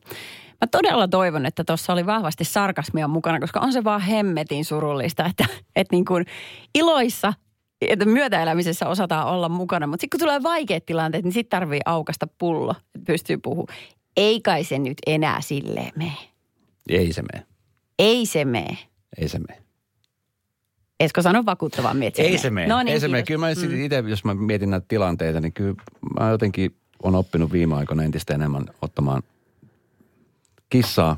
Mä 0.61 0.67
todella 0.71 1.07
toivon, 1.07 1.45
että 1.45 1.63
tuossa 1.63 1.93
oli 1.93 2.05
vahvasti 2.05 2.45
sarkasmia 2.45 3.07
mukana, 3.07 3.39
koska 3.39 3.59
on 3.59 3.73
se 3.73 3.83
vaan 3.83 4.01
hemmetin 4.01 4.65
surullista, 4.65 5.25
että, 5.25 5.45
että 5.75 5.95
niin 5.95 6.05
kuin 6.05 6.25
iloissa 6.75 7.33
että 7.81 8.05
myötäelämisessä 8.05 8.87
osataan 8.87 9.27
olla 9.27 9.49
mukana, 9.49 9.87
mutta 9.87 10.01
sitten 10.01 10.19
kun 10.19 10.25
tulee 10.25 10.43
vaikeat 10.43 10.85
tilanteet, 10.85 11.23
niin 11.23 11.31
sitten 11.31 11.59
tarvii 11.59 11.79
aukasta 11.85 12.27
pullo, 12.37 12.75
että 12.95 13.05
pystyy 13.07 13.37
puhumaan. 13.37 13.77
Ei 14.17 14.41
kai 14.41 14.63
se 14.63 14.79
nyt 14.79 14.97
enää 15.07 15.41
silleen 15.41 15.91
mene. 15.95 16.17
Ei 16.89 17.13
se 17.13 17.21
mene. 17.21 17.45
Ei 17.99 18.25
se 18.25 18.45
mene. 18.45 18.77
Ei 19.17 19.27
se 19.27 19.39
mene. 19.39 19.61
Esko 20.99 21.21
sano 21.21 21.45
vakuuttavan 21.45 21.97
miettiä. 21.97 22.25
Ei 22.25 22.37
se 22.37 22.49
mene. 22.49 22.67
No 22.67 22.83
niin, 22.83 22.93
Ei 22.93 22.99
se 22.99 23.07
mene. 23.07 23.23
Kyllä 23.23 23.39
mä 23.39 23.47
mm. 23.47 23.85
itse, 23.85 24.03
jos 24.07 24.23
mä 24.23 24.33
mietin 24.33 24.69
näitä 24.69 24.85
tilanteita, 24.87 25.41
niin 25.41 25.53
kyllä 25.53 25.75
mä 26.19 26.29
jotenkin 26.29 26.75
on 27.03 27.15
oppinut 27.15 27.51
viime 27.51 27.75
aikoina 27.75 28.03
entistä 28.03 28.33
enemmän 28.33 28.65
ottamaan 28.81 29.23
kissaa 30.69 31.17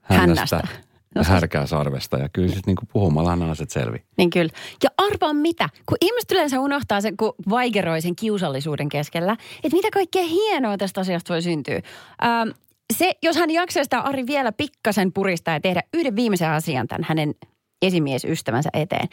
hännästä, 0.00 0.56
Hännästä. 0.56 0.56
ja 0.56 0.84
No 1.14 1.24
se- 1.24 1.30
härkää 1.30 1.66
sarvesta. 1.66 2.18
Ja 2.18 2.28
kyllä 2.28 2.48
siis 2.48 2.66
niin 2.66 2.76
kuin 2.76 2.88
puhumalla 2.92 3.50
asiat 3.50 3.70
selvi. 3.70 4.04
Niin 4.18 4.30
kyllä. 4.30 4.50
Ja 4.84 4.90
arvaa 4.98 5.32
mitä, 5.34 5.68
kun 5.86 5.98
ihmiset 6.00 6.30
yleensä 6.30 6.60
unohtaa 6.60 7.00
sen, 7.00 7.16
kun 7.16 7.34
vaikeroi 7.48 8.00
sen 8.00 8.16
kiusallisuuden 8.16 8.88
keskellä, 8.88 9.32
että 9.64 9.76
mitä 9.76 9.88
kaikkea 9.92 10.24
hienoa 10.24 10.76
tästä 10.78 11.00
asiasta 11.00 11.32
voi 11.34 11.42
syntyä. 11.42 11.80
Ähm, 12.24 12.48
se, 12.96 13.12
jos 13.22 13.36
hän 13.36 13.50
jaksaa 13.50 13.84
sitä 13.84 14.00
Ari 14.00 14.26
vielä 14.26 14.52
pikkasen 14.52 15.12
puristaa 15.12 15.54
ja 15.54 15.60
tehdä 15.60 15.82
yhden 15.94 16.16
viimeisen 16.16 16.50
asian 16.50 16.88
tämän 16.88 17.06
hänen 17.08 17.34
esimiesystävänsä 17.82 18.70
eteen, 18.72 19.08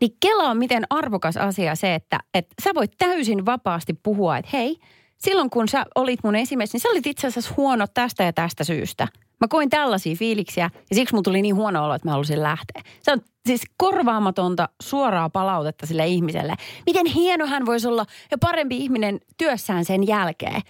niin 0.00 0.16
kelaa 0.20 0.54
miten 0.54 0.84
arvokas 0.90 1.36
asia 1.36 1.74
se, 1.74 1.94
että, 1.94 2.20
että 2.34 2.54
sä 2.64 2.70
voit 2.74 2.92
täysin 2.98 3.46
vapaasti 3.46 3.92
puhua, 4.02 4.36
että 4.38 4.50
hei, 4.52 4.76
silloin 5.18 5.50
kun 5.50 5.68
sä 5.68 5.84
olit 5.94 6.20
mun 6.24 6.36
esimies, 6.36 6.72
niin 6.72 6.80
sä 6.80 6.88
olit 6.88 7.06
itse 7.06 7.26
asiassa 7.26 7.54
huono 7.56 7.86
tästä 7.94 8.24
ja 8.24 8.32
tästä 8.32 8.64
syystä. 8.64 9.08
Mä 9.40 9.48
koin 9.48 9.70
tällaisia 9.70 10.16
fiiliksiä 10.16 10.70
ja 10.90 10.96
siksi 10.96 11.14
mulla 11.14 11.22
tuli 11.22 11.42
niin 11.42 11.56
huono 11.56 11.84
olo, 11.84 11.94
että 11.94 12.08
mä 12.08 12.12
halusin 12.12 12.42
lähteä. 12.42 12.82
Se 13.02 13.12
on 13.12 13.20
siis 13.46 13.62
korvaamatonta 13.76 14.68
suoraa 14.82 15.30
palautetta 15.30 15.86
sille 15.86 16.06
ihmiselle. 16.06 16.54
Miten 16.86 17.06
hieno 17.06 17.46
hän 17.46 17.66
voisi 17.66 17.88
olla 17.88 18.06
ja 18.30 18.38
parempi 18.38 18.76
ihminen 18.76 19.20
työssään 19.38 19.84
sen 19.84 20.06
jälkeen. 20.06 20.62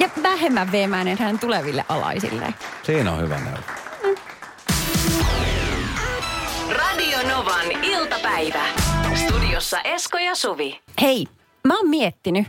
Ja 0.00 0.10
vähemmän 0.22 0.72
veemäinen 0.72 1.18
hän 1.18 1.38
tuleville 1.38 1.84
alaisille. 1.88 2.54
Siinä 2.82 3.12
on 3.12 3.20
hyvä 3.20 3.38
neuvo. 3.40 3.58
Radio 6.70 7.18
Novan 7.28 7.84
iltapäivä. 7.84 8.64
Studiossa 9.14 9.80
Esko 9.80 10.18
ja 10.18 10.34
Suvi. 10.34 10.80
Hei, 11.00 11.26
mä 11.66 11.76
oon 11.76 11.88
miettinyt, 11.88 12.46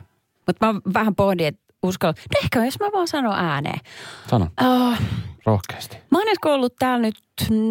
mutta 0.49 0.73
mä 0.73 0.81
vähän 0.93 1.15
pohdin, 1.15 1.47
että 1.47 1.61
uskalla. 1.83 2.13
No 2.35 2.39
ehkä 2.43 2.65
jos 2.65 2.79
mä 2.79 2.85
vaan 2.93 3.07
sanon 3.07 3.33
ääneen. 3.35 3.79
Sano, 4.29 4.47
Oh, 4.61 4.97
rohkeasti. 5.45 5.97
Mä 6.11 6.17
oon 6.17 6.27
edes 6.27 6.37
ollut 6.45 6.75
täällä 6.79 6.99
nyt 6.99 7.17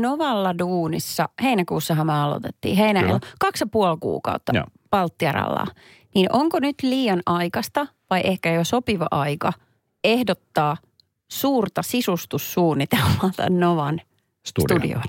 Novalla 0.00 0.58
duunissa. 0.58 1.28
Heinäkuussahan 1.42 2.06
me 2.06 2.12
aloitettiin. 2.20 2.76
Heinäkuussa 2.76 3.26
kaksi 3.40 3.62
ja 3.64 3.68
puoli 3.73 3.97
kuukautta 4.00 4.52
Joo. 4.54 4.64
Palttiaralla. 4.90 5.66
Niin 6.14 6.26
onko 6.32 6.61
nyt 6.61 6.76
liian 6.82 7.20
aikaista 7.26 7.87
vai 8.11 8.20
ehkä 8.25 8.52
jo 8.52 8.64
sopiva 8.64 9.06
aika 9.11 9.52
ehdottaa 10.04 10.76
suurta 11.30 11.82
sisustussuunnitelmaa 11.82 13.30
tämän 13.37 13.61
Novan 13.61 14.00
Studio. 14.47 14.76
studioon? 14.78 15.02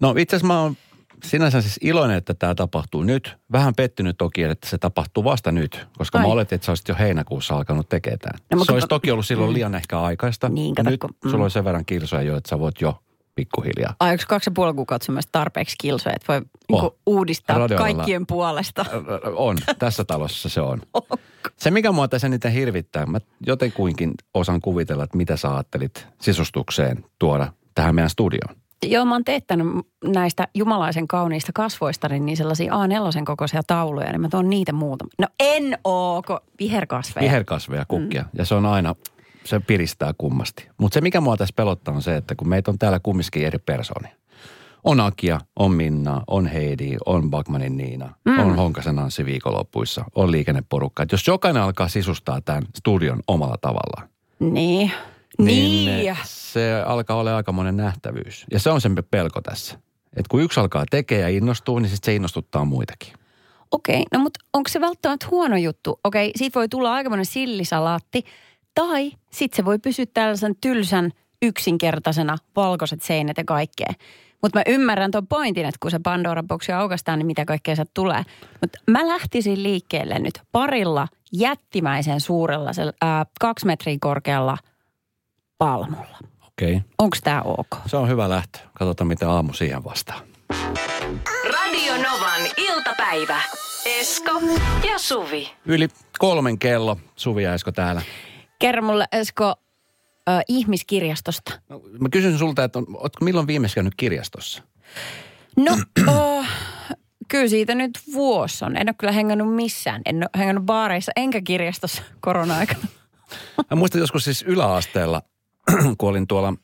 No 0.00 0.14
itse 0.18 0.36
asiassa 0.36 0.46
mä 0.46 0.60
oon 0.60 0.76
sinänsä 1.22 1.60
siis 1.62 1.78
iloinen, 1.80 2.16
että 2.16 2.34
tämä 2.34 2.54
tapahtuu 2.54 3.02
nyt. 3.02 3.36
Vähän 3.52 3.74
pettynyt 3.74 4.18
toki, 4.18 4.42
että 4.42 4.68
se 4.68 4.78
tapahtuu 4.78 5.24
vasta 5.24 5.52
nyt, 5.52 5.86
koska 5.98 6.18
Ai. 6.18 6.24
mä 6.26 6.32
oletin, 6.32 6.56
että 6.56 6.64
sä 6.66 6.70
olisit 6.72 6.88
jo 6.88 6.94
heinäkuussa 6.98 7.56
alkanut 7.56 7.88
tekemään 7.88 8.18
tämän. 8.18 8.38
No, 8.54 8.64
se 8.64 8.72
olisi 8.72 8.88
toki 8.88 9.10
ollut 9.10 9.26
silloin 9.26 9.52
liian 9.52 9.74
ehkä 9.74 10.00
aikaista. 10.00 10.48
Niin, 10.48 10.74
kato, 10.74 10.90
nyt 10.90 11.00
kun- 11.00 11.10
sulla 11.22 11.36
mm. 11.36 11.42
on 11.44 11.50
sen 11.50 11.64
verran 11.64 11.84
kilsoja 11.84 12.22
jo, 12.22 12.36
että 12.36 12.48
sä 12.50 12.58
voit 12.58 12.80
jo 12.80 13.02
pikkuhiljaa. 13.34 13.94
Ai 14.00 14.12
onko 14.12 14.24
kaksi 14.28 14.50
ja 14.50 14.52
puoli 14.54 14.74
kuukautta 14.74 15.12
mielestä 15.12 15.32
tarpeeksi 15.32 15.76
kilsoja, 15.80 16.14
että 16.16 16.32
voi 16.32 16.42
Oh. 16.72 16.96
uudistaa 17.06 17.58
Radiolla. 17.58 17.82
kaikkien 17.84 18.26
puolesta? 18.26 18.84
On, 19.34 19.58
tässä 19.78 20.04
talossa 20.04 20.48
se 20.48 20.60
on. 20.60 20.82
Se, 21.56 21.70
mikä 21.70 21.92
mua 21.92 22.08
tässä 22.08 22.26
eniten 22.26 22.52
hirvittää, 22.52 23.06
mä 23.06 23.18
jotenkuinkin 23.46 24.12
osaan 24.34 24.60
kuvitella, 24.60 25.04
että 25.04 25.16
mitä 25.16 25.36
sä 25.36 25.54
ajattelit 25.54 26.06
sisustukseen 26.20 27.04
tuoda 27.18 27.52
tähän 27.74 27.94
meidän 27.94 28.10
studioon. 28.10 28.56
Joo, 28.86 29.04
mä 29.04 29.14
oon 29.14 29.24
teettänyt 29.24 29.66
näistä 30.04 30.48
jumalaisen 30.54 31.08
kauniista 31.08 31.52
kasvoista 31.54 32.08
niin 32.08 32.36
sellaisia 32.36 32.72
A4 32.72 33.24
kokoisia 33.24 33.62
tauluja, 33.66 34.12
niin 34.12 34.20
mä 34.20 34.28
tuon 34.28 34.50
niitä 34.50 34.72
muutama. 34.72 35.10
No 35.18 35.26
en 35.40 35.78
oo, 35.84 36.22
kun 36.22 36.40
viherkasveja. 36.58 37.24
Viherkasveja, 37.24 37.84
kukkia. 37.88 38.22
Mm. 38.22 38.28
Ja 38.38 38.44
se 38.44 38.54
on 38.54 38.66
aina, 38.66 38.94
se 39.44 39.60
piristää 39.60 40.12
kummasti. 40.18 40.68
Mutta 40.78 40.94
se, 40.94 41.00
mikä 41.00 41.20
mua 41.20 41.36
tässä 41.36 41.54
pelottaa, 41.56 41.94
on 41.94 42.02
se, 42.02 42.16
että 42.16 42.34
kun 42.34 42.48
meitä 42.48 42.70
on 42.70 42.78
täällä 42.78 43.00
kumminkin 43.02 43.46
eri 43.46 43.58
persoonia. 43.58 44.12
On 44.84 45.00
Akia, 45.00 45.40
on 45.56 45.72
Minna, 45.72 46.22
on 46.26 46.46
Heidi, 46.46 46.96
on 47.06 47.30
Bakmanin 47.30 47.76
Niina, 47.76 48.14
mm. 48.24 48.38
on 48.38 48.56
Honkasen 48.56 48.98
Anssi 48.98 49.24
viikonloppuissa, 49.24 50.04
on 50.14 50.32
liikenneporukka. 50.32 51.02
Et 51.02 51.12
jos 51.12 51.26
jokainen 51.26 51.62
alkaa 51.62 51.88
sisustaa 51.88 52.40
tämän 52.40 52.62
studion 52.76 53.20
omalla 53.28 53.56
tavallaan, 53.60 54.08
Niin. 54.40 54.92
Niin, 55.38 55.84
Niin. 55.86 56.16
se 56.24 56.82
alkaa 56.86 57.16
olla 57.16 57.36
aikamoinen 57.36 57.76
nähtävyys. 57.76 58.44
Ja 58.50 58.58
se 58.58 58.70
on 58.70 58.80
sen 58.80 58.94
pelko 59.10 59.40
tässä. 59.40 59.74
Että 60.16 60.28
kun 60.30 60.42
yksi 60.42 60.60
alkaa 60.60 60.84
tekemään 60.90 61.32
ja 61.32 61.36
innostuu, 61.38 61.78
niin 61.78 61.90
sitten 61.90 62.06
se 62.12 62.14
innostuttaa 62.14 62.64
muitakin. 62.64 63.12
Okei, 63.70 64.04
no 64.12 64.18
mutta 64.18 64.40
onko 64.52 64.68
se 64.68 64.80
välttämättä 64.80 65.26
huono 65.30 65.56
juttu? 65.56 66.00
Okei, 66.04 66.32
siitä 66.36 66.58
voi 66.58 66.68
tulla 66.68 66.94
aikamoinen 66.94 67.26
sillisalaatti. 67.26 68.22
Tai 68.74 69.12
sitten 69.30 69.56
se 69.56 69.64
voi 69.64 69.78
pysyä 69.78 70.06
tällaisen 70.14 70.54
tylsän, 70.60 71.10
yksinkertaisena, 71.42 72.36
valkoiset 72.56 73.02
seinät 73.02 73.36
ja 73.36 73.44
kaikkea. 73.44 73.92
Mutta 74.42 74.58
mä 74.58 74.62
ymmärrän 74.66 75.10
tuon 75.10 75.26
pointin, 75.26 75.66
että 75.66 75.78
kun 75.80 75.90
se 75.90 75.98
Pandora-boksi 75.98 76.72
aukaistaan, 76.72 77.18
niin 77.18 77.26
mitä 77.26 77.44
kaikkea 77.44 77.74
sieltä 77.76 77.90
tulee. 77.94 78.22
Mutta 78.60 78.78
mä 78.90 79.08
lähtisin 79.08 79.62
liikkeelle 79.62 80.18
nyt 80.18 80.40
parilla 80.52 81.08
jättimäisen 81.32 82.20
suurella, 82.20 82.70
sel- 82.70 82.96
ää, 83.00 83.26
kaksi 83.40 83.66
metriä 83.66 83.96
korkealla 84.00 84.58
palmulla. 85.62 86.18
Okei. 86.46 86.76
Okay. 86.76 86.80
Onko 86.98 87.16
tämä 87.24 87.42
ok? 87.42 87.76
Se 87.86 87.96
on 87.96 88.08
hyvä 88.08 88.28
lähtö. 88.28 88.58
Katsotaan, 88.78 89.08
mitä 89.08 89.30
aamu 89.30 89.52
siihen 89.52 89.84
vastaa. 89.84 90.20
Radio 91.52 91.92
Novan 91.92 92.40
iltapäivä. 92.56 93.40
Esko 93.86 94.40
ja 94.88 94.98
Suvi. 94.98 95.50
Yli 95.66 95.88
kolmen 96.18 96.58
kello. 96.58 96.96
Suvi 97.16 97.42
ja 97.42 97.54
Esko 97.54 97.72
täällä. 97.72 98.02
Kerro 98.58 98.82
mulle, 98.82 99.04
Esko, 99.12 99.54
äh, 100.28 100.40
ihmiskirjastosta. 100.48 101.60
No, 101.68 101.82
mä 102.00 102.08
kysyn 102.08 102.38
sulta, 102.38 102.64
että 102.64 102.78
on, 102.78 102.86
ootko 102.94 103.24
milloin 103.24 103.46
viimeksi 103.46 103.74
käynyt 103.74 103.94
kirjastossa? 103.96 104.62
No, 105.56 105.78
oh, 106.16 106.46
kyllä 107.28 107.48
siitä 107.48 107.74
nyt 107.74 107.98
vuosi 108.14 108.64
on. 108.64 108.76
En 108.76 108.88
ole 108.88 108.94
kyllä 108.98 109.12
hengannut 109.12 109.54
missään. 109.54 110.02
En 110.06 110.16
ole 110.16 110.30
hengannut 110.38 110.66
baareissa 110.66 111.12
enkä 111.16 111.40
kirjastossa 111.40 112.02
korona-aikana. 112.20 112.86
Mä 113.70 113.76
muistan 113.76 114.00
joskus 114.00 114.24
siis 114.24 114.42
yläasteella, 114.42 115.22
kun 115.98 116.08
olin 116.08 116.26
tuolla 116.26 116.54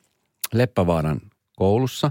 Leppävaaran 0.52 1.20
koulussa. 1.56 2.10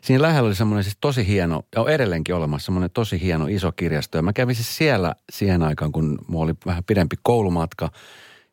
Siinä 0.00 0.22
lähellä 0.22 0.46
oli 0.46 0.54
semmoinen 0.54 0.84
siis 0.84 0.96
tosi 1.00 1.26
hieno, 1.26 1.62
ja 1.74 1.82
on 1.82 1.90
edelleenkin 1.90 2.34
olemassa 2.34 2.64
semmoinen 2.64 2.90
tosi 2.90 3.20
hieno 3.20 3.46
iso 3.46 3.72
kirjasto. 3.72 4.18
Ja 4.18 4.22
mä 4.22 4.32
kävin 4.32 4.54
siis 4.54 4.76
siellä 4.76 5.14
siihen 5.32 5.62
aikaan, 5.62 5.92
kun 5.92 6.18
mulla 6.28 6.44
oli 6.44 6.54
vähän 6.66 6.84
pidempi 6.84 7.16
koulumatka, 7.22 7.90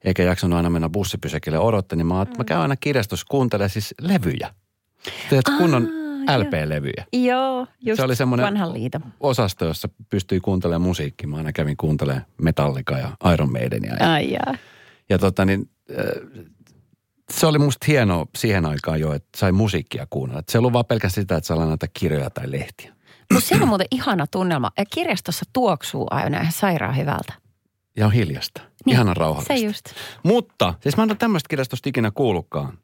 eikä 0.03 0.23
jaksanut 0.23 0.57
aina 0.57 0.69
mennä 0.69 0.89
bussipysäkille 0.89 1.59
odottaa, 1.59 1.95
niin 1.95 2.07
mä, 2.07 2.21
että 2.21 2.37
mä 2.37 2.43
käyn 2.43 2.61
aina 2.61 2.75
kirjastossa 2.75 3.25
kuuntelemaan 3.29 3.69
siis 3.69 3.95
levyjä. 4.01 4.53
Tiedätkö, 5.29 5.51
kunnon. 5.57 5.89
LP-levyjä. 6.37 7.05
Joo, 7.13 7.67
just 7.81 7.97
Se 7.97 8.03
oli 8.03 8.15
semmoinen 8.15 8.45
vanhan 8.45 8.73
liiton. 8.73 9.01
osasto, 9.19 9.65
jossa 9.65 9.89
pystyi 10.09 10.39
kuuntelemaan 10.39 10.81
musiikkia. 10.81 11.27
Mä 11.27 11.37
aina 11.37 11.51
kävin 11.51 11.77
kuuntelemaan 11.77 12.25
Metallica 12.41 12.97
ja 12.97 13.09
Iron 13.33 13.51
Maidenia. 13.51 13.95
Ja, 13.99 14.13
Ai 14.13 14.31
jaa. 14.31 14.55
ja 15.09 15.19
tota 15.19 15.45
niin, 15.45 15.69
äh, 15.91 16.05
se 17.39 17.47
oli 17.47 17.57
musta 17.59 17.85
hienoa 17.87 18.25
siihen 18.37 18.65
aikaan 18.65 18.99
jo, 18.99 19.13
että 19.13 19.29
sai 19.37 19.51
musiikkia 19.51 20.07
kuunnella. 20.09 20.39
Et 20.39 20.49
se 20.49 20.57
ei 20.57 20.59
ollut 20.59 20.73
vaan 20.73 20.85
pelkästään 20.85 21.23
sitä, 21.23 21.37
että 21.37 21.47
saa 21.47 21.57
lainata 21.57 21.87
kirjoja 21.93 22.29
tai 22.29 22.51
lehtiä. 22.51 22.93
Mutta 23.33 23.47
se 23.47 23.55
on 23.61 23.67
muuten 23.67 23.87
ihana 23.91 24.27
tunnelma. 24.27 24.71
Ja 24.77 24.85
kirjastossa 24.93 25.45
tuoksuu 25.53 26.07
aina 26.11 26.41
ihan 26.41 26.51
sairaan 26.51 26.97
hyvältä. 26.97 27.33
Ja 27.97 28.05
on 28.05 28.11
hiljasta. 28.11 28.61
Niin, 28.85 28.93
Ihanan 28.93 29.17
rauhallista. 29.17 29.53
Se 29.53 29.59
just. 29.59 29.85
Mutta, 30.23 30.73
siis 30.79 30.97
mä 30.97 31.03
en 31.03 31.09
ole 31.09 31.17
tämmöistä 31.17 31.47
kirjastosta 31.49 31.89
ikinä 31.89 32.11
kuullutkaan. 32.11 32.77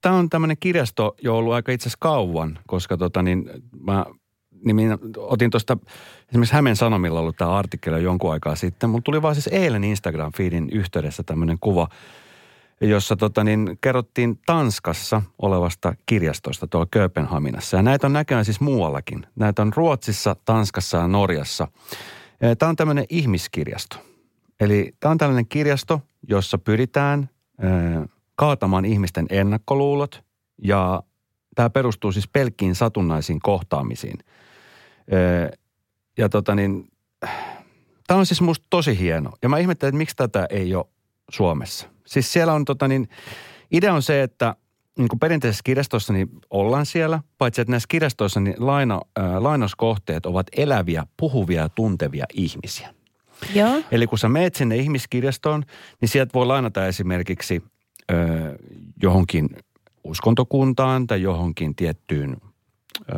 Tämä 0.00 0.14
on 0.14 0.30
tämmöinen 0.30 0.56
kirjasto 0.60 1.14
jo 1.22 1.36
ollut 1.36 1.54
aika 1.54 1.72
itse 1.72 1.82
asiassa 1.82 1.98
kauan, 2.00 2.58
koska 2.66 2.96
tota 2.96 3.22
niin, 3.22 3.50
mä 3.80 4.06
niin 4.64 4.76
minä 4.76 4.98
otin 5.16 5.50
tuosta 5.50 5.76
esimerkiksi 6.28 6.54
Hämeen 6.54 6.76
Sanomilla 6.76 7.20
ollut 7.20 7.36
tämä 7.36 7.56
artikkeli 7.56 7.96
jo 7.96 8.02
jonkun 8.02 8.32
aikaa 8.32 8.54
sitten. 8.54 8.90
Mulla 8.90 9.02
tuli 9.04 9.22
vaan 9.22 9.34
siis 9.34 9.46
eilen 9.46 9.82
Instagram-feedin 9.82 10.68
yhteydessä 10.72 11.22
tämmöinen 11.22 11.56
kuva, 11.60 11.88
jossa 12.80 13.16
tota 13.16 13.44
niin, 13.44 13.78
kerrottiin 13.80 14.38
Tanskassa 14.46 15.22
olevasta 15.42 15.94
kirjastosta 16.06 16.66
tuolla 16.66 16.88
Kööpenhaminassa. 16.90 17.76
Ja 17.76 17.82
näitä 17.82 18.06
on 18.06 18.12
näköjään 18.12 18.44
siis 18.44 18.60
muuallakin. 18.60 19.26
Näitä 19.36 19.62
on 19.62 19.72
Ruotsissa, 19.76 20.36
Tanskassa 20.44 20.98
ja 20.98 21.08
Norjassa. 21.08 21.68
Tämä 22.58 22.70
on 22.70 22.76
tämmöinen 22.76 23.04
ihmiskirjasto. 23.08 23.96
Eli 24.60 24.92
tämä 25.00 25.10
on 25.10 25.18
tällainen 25.18 25.48
kirjasto, 25.48 26.00
jossa 26.28 26.58
pyritään 26.58 27.30
ö, 27.64 28.08
kaatamaan 28.34 28.84
ihmisten 28.84 29.26
ennakkoluulot 29.30 30.24
ja 30.62 31.02
tämä 31.54 31.70
perustuu 31.70 32.12
siis 32.12 32.28
pelkkiin 32.28 32.74
satunnaisiin 32.74 33.40
kohtaamisiin. 33.40 34.18
Ö, 35.12 35.56
ja 36.18 36.28
tota 36.28 36.54
niin, 36.54 36.90
tämä 38.06 38.20
on 38.20 38.26
siis 38.26 38.40
musta 38.40 38.66
tosi 38.70 38.98
hieno. 38.98 39.32
Ja 39.42 39.48
mä 39.48 39.58
ihmettelen, 39.58 39.88
että 39.88 39.98
miksi 39.98 40.16
tätä 40.16 40.46
ei 40.50 40.74
ole 40.74 40.86
Suomessa. 41.30 41.88
Siis 42.06 42.32
siellä 42.32 42.52
on 42.52 42.64
tota 42.64 42.88
niin, 42.88 43.08
idea 43.70 43.94
on 43.94 44.02
se, 44.02 44.22
että 44.22 44.54
niin 44.98 45.08
kuin 45.08 45.20
perinteisessä 45.20 45.62
kirjastossa 45.64 46.12
niin 46.12 46.28
ollaan 46.50 46.86
siellä, 46.86 47.20
paitsi 47.38 47.60
että 47.60 47.70
näissä 47.70 47.86
kirjastoissa 47.88 48.40
niin 48.40 48.56
laina, 48.58 49.00
ää, 49.16 49.42
lainoskohteet 49.42 50.26
ovat 50.26 50.46
eläviä, 50.56 51.06
puhuvia 51.16 51.62
ja 51.62 51.68
tuntevia 51.68 52.24
ihmisiä. 52.34 52.94
Joo. 53.54 53.82
Eli 53.90 54.06
kun 54.06 54.18
sä 54.18 54.28
meet 54.28 54.54
sinne 54.54 54.76
ihmiskirjastoon, 54.76 55.64
niin 56.00 56.08
sieltä 56.08 56.32
voi 56.34 56.46
lainata 56.46 56.86
esimerkiksi 56.86 57.62
ö, 58.10 58.14
johonkin 59.02 59.48
uskontokuntaan 60.04 61.06
tai 61.06 61.22
johonkin 61.22 61.74
tiettyyn 61.74 62.36
ö, 63.00 63.14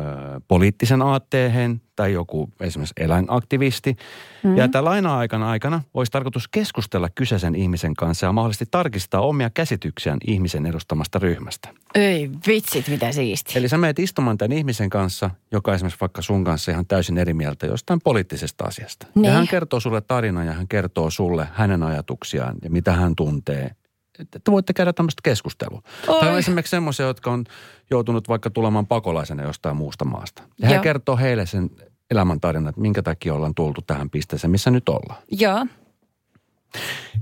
poliittisen 0.47 1.01
aatteeseen 1.01 1.81
tai 2.01 2.13
joku 2.13 2.49
esimerkiksi 2.59 2.93
eläinaktivisti. 2.97 3.95
Mm. 4.43 4.57
Ja 4.57 4.65
että 4.65 4.85
laina-aikana 4.85 5.49
aikana 5.49 5.81
olisi 5.93 6.11
tarkoitus 6.11 6.47
keskustella 6.47 7.09
kyseisen 7.09 7.55
ihmisen 7.55 7.93
kanssa 7.93 8.25
ja 8.25 8.31
mahdollisesti 8.31 8.65
tarkistaa 8.71 9.21
omia 9.21 9.49
käsityksiään 9.49 10.17
ihmisen 10.27 10.65
edustamasta 10.65 11.19
ryhmästä. 11.19 11.69
Ei 11.95 12.29
vitsit, 12.47 12.87
mitä 12.87 13.11
siisti. 13.11 13.57
Eli 13.57 13.69
sä 13.69 13.77
menet 13.77 13.99
istumaan 13.99 14.37
tämän 14.37 14.57
ihmisen 14.57 14.89
kanssa, 14.89 15.29
joka 15.51 15.73
esimerkiksi 15.73 16.01
vaikka 16.01 16.21
sun 16.21 16.43
kanssa 16.43 16.71
ihan 16.71 16.85
täysin 16.85 17.17
eri 17.17 17.33
mieltä 17.33 17.65
jostain 17.65 17.99
poliittisesta 18.03 18.63
asiasta. 18.63 19.07
Niin. 19.15 19.25
Ja 19.25 19.31
hän 19.31 19.47
kertoo 19.47 19.79
sulle 19.79 20.01
tarinan 20.01 20.47
ja 20.47 20.53
hän 20.53 20.67
kertoo 20.67 21.09
sulle 21.09 21.47
hänen 21.53 21.83
ajatuksiaan 21.83 22.55
ja 22.63 22.69
mitä 22.69 22.91
hän 22.91 23.15
tuntee. 23.15 23.71
Että 24.19 24.39
te 24.43 24.51
voitte 24.51 24.73
käydä 24.73 24.93
tämmöistä 24.93 25.21
keskustelua. 25.23 25.81
Oi. 26.07 26.19
Tai 26.19 26.29
on 26.29 26.39
esimerkiksi 26.39 26.71
semmoisia, 26.71 27.05
jotka 27.05 27.31
on 27.31 27.45
joutunut 27.91 28.29
vaikka 28.29 28.49
tulemaan 28.49 28.87
pakolaisena 28.87 29.43
jostain 29.43 29.75
muusta 29.75 30.05
maasta. 30.05 30.43
Ja 30.57 30.67
hän 30.67 30.75
Joo. 30.75 30.83
kertoo 30.83 31.17
heille 31.17 31.45
sen 31.45 31.69
elämäntarinan, 32.11 32.69
että 32.69 32.81
minkä 32.81 33.01
takia 33.01 33.33
ollaan 33.33 33.55
tultu 33.55 33.81
tähän 33.87 34.09
pisteeseen, 34.09 34.51
missä 34.51 34.71
nyt 34.71 34.89
ollaan. 34.89 35.21
Joo. 35.31 35.65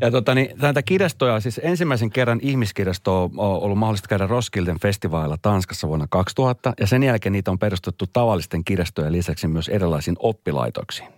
Ja 0.02 0.12
tota, 0.12 0.36
niin, 0.36 0.50
näitä 0.62 0.82
kirjastoja, 0.82 1.40
siis 1.40 1.60
ensimmäisen 1.64 2.10
kerran 2.10 2.40
ihmiskirjasto 2.42 3.24
on 3.24 3.32
ollut 3.38 3.78
mahdollista 3.78 4.08
käydä 4.08 4.28
Roskilden 4.28 4.80
festivaalilla 4.80 5.38
Tanskassa 5.42 5.88
vuonna 5.88 6.08
2000. 6.10 6.74
Ja 6.80 6.88
sen 6.88 7.04
jälkeen 7.04 7.34
niitä 7.34 7.52
on 7.52 7.60
perustettu 7.60 8.08
tavallisten 8.14 8.64
kirjastojen 8.64 9.12
lisäksi 9.12 9.48
myös 9.48 9.70
erilaisiin 9.70 10.16
oppilaitoksiin. 10.20 11.10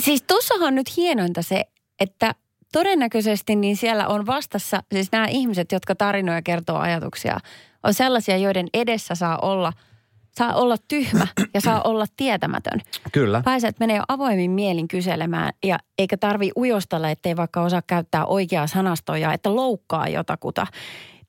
Siis 0.00 0.22
tuossahan 0.22 0.68
on 0.68 0.74
nyt 0.74 0.96
hienointa 0.96 1.42
se, 1.42 1.64
että 2.00 2.34
todennäköisesti 2.72 3.56
niin 3.56 3.76
siellä 3.76 4.08
on 4.08 4.26
vastassa, 4.26 4.82
siis 4.92 5.12
nämä 5.12 5.26
ihmiset, 5.26 5.72
jotka 5.72 5.94
tarinoja 5.94 6.42
kertoo 6.42 6.78
ajatuksia, 6.78 7.38
on 7.82 7.94
sellaisia, 7.94 8.36
joiden 8.36 8.66
edessä 8.74 9.14
saa 9.14 9.38
olla, 9.38 9.72
saa 10.32 10.54
olla 10.54 10.76
tyhmä 10.88 11.26
ja 11.54 11.60
saa 11.60 11.82
olla 11.90 12.06
tietämätön. 12.16 12.80
Kyllä. 13.12 13.42
Pääset 13.44 13.80
menee 13.80 13.96
jo 13.96 14.02
avoimin 14.08 14.50
mielin 14.50 14.88
kyselemään 14.88 15.52
ja 15.64 15.78
eikä 15.98 16.16
tarvi 16.16 16.50
ujostella, 16.56 17.10
ettei 17.10 17.36
vaikka 17.36 17.62
osaa 17.62 17.82
käyttää 17.86 18.26
oikeaa 18.26 18.66
sanastoa 18.66 19.18
ja 19.18 19.32
että 19.32 19.56
loukkaa 19.56 20.08
jotakuta. 20.08 20.66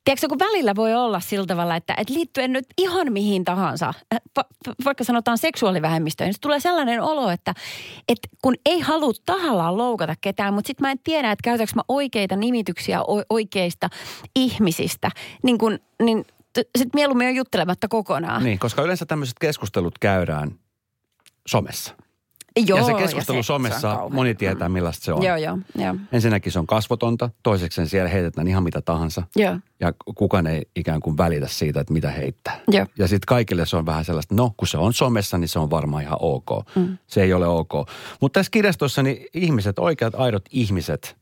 Tiedätkö, 0.04 0.28
kun 0.28 0.40
välillä 0.40 0.76
voi 0.76 0.96
olla 0.96 1.20
sillä 1.20 1.46
tavalla, 1.46 1.76
että, 1.76 1.94
että 1.98 2.14
liittyen 2.14 2.54
nyt 2.54 2.66
ihan 2.78 3.14
mihin 3.14 3.44
tahansa, 3.44 3.94
äh, 4.14 4.22
va, 4.38 4.44
vaikka 4.86 5.04
sanotaan 5.04 5.38
seksuaalivähemmistöön, 5.38 6.26
niin 6.28 6.34
se 6.34 6.40
tulee 6.42 6.60
sellainen 6.60 7.02
olo, 7.02 7.30
että, 7.30 7.54
että 8.08 8.28
kun 8.42 8.56
ei 8.66 8.80
halua 8.80 9.14
tahallaan 9.26 9.78
loukata 9.78 10.16
ketään, 10.22 10.54
mutta 10.54 10.68
sitten 10.68 10.88
mä 10.88 10.92
en 10.92 11.00
tiedä, 11.04 11.32
että 11.32 11.44
käytänkö 11.44 11.72
mä 11.76 11.82
oikeita 11.88 12.36
nimityksiä 12.36 13.02
o- 13.02 13.24
oikeista 13.30 13.90
ihmisistä, 14.36 15.12
niin, 15.44 15.58
kun, 15.58 15.80
niin 16.04 16.26
sitten 16.58 16.92
mieluummin 16.94 17.28
on 17.28 17.36
juttelematta 17.36 17.88
kokonaan. 17.88 18.44
Niin, 18.44 18.60
koska 18.60 18.82
yleensä 18.82 19.06
tämmöiset 19.06 19.40
keskustelut 19.40 20.00
käydään 20.00 20.52
somessa. 21.48 21.94
Joo, 22.68 22.78
ja 22.78 22.84
se 22.86 22.94
keskustelu 22.94 23.24
se- 23.24 23.26
se 23.48 23.54
on 23.54 23.60
somessa, 23.60 23.88
kauhean. 23.88 24.16
moni 24.16 24.36
tietää 24.36 24.70
millaista 24.70 25.06
se 25.06 25.14
on. 25.14 25.24
Joo, 25.24 25.36
joo, 25.36 25.58
joo. 25.76 25.96
Ensinnäkin 26.12 26.52
se 26.52 26.60
on 26.60 26.68
kasvotonta, 26.68 27.30
toiseksi 27.44 27.86
siellä 27.88 28.10
heitetään 28.10 28.48
ihan 28.48 28.64
mitä 28.64 28.82
tahansa. 28.82 29.24
Joo, 29.36 29.58
Ja 29.80 29.94
kukaan 30.16 30.48
ei 30.48 30.62
ikään 30.76 31.00
kuin 31.00 31.18
välitä 31.18 31.48
siitä, 31.48 31.80
että 31.80 31.94
mitä 31.94 32.12
heittää. 32.12 32.60
joo. 32.68 32.86
Ja 32.98 33.08
sitten 33.08 33.26
kaikille 33.28 33.66
se 33.66 33.78
on 33.78 33.86
vähän 33.86 34.06
sellaista, 34.06 34.36
no 34.36 34.52
kun 34.58 34.68
se 34.68 34.78
on 34.78 34.94
somessa, 34.94 35.38
niin 35.38 35.48
se 35.48 35.60
on 35.60 35.70
varmaan 35.70 36.04
ihan 36.04 36.18
ok. 36.22 36.50
Mm. 36.76 36.98
Se 37.08 37.24
ei 37.24 37.34
ole 37.34 37.48
ok. 37.48 37.72
Mutta 38.22 38.40
tässä 38.40 38.50
kirjastossa 38.52 39.04
niin 39.04 39.26
ihmiset, 39.34 39.80
oikeat 39.80 40.16
aidot 40.16 40.44
ihmiset, 40.52 41.18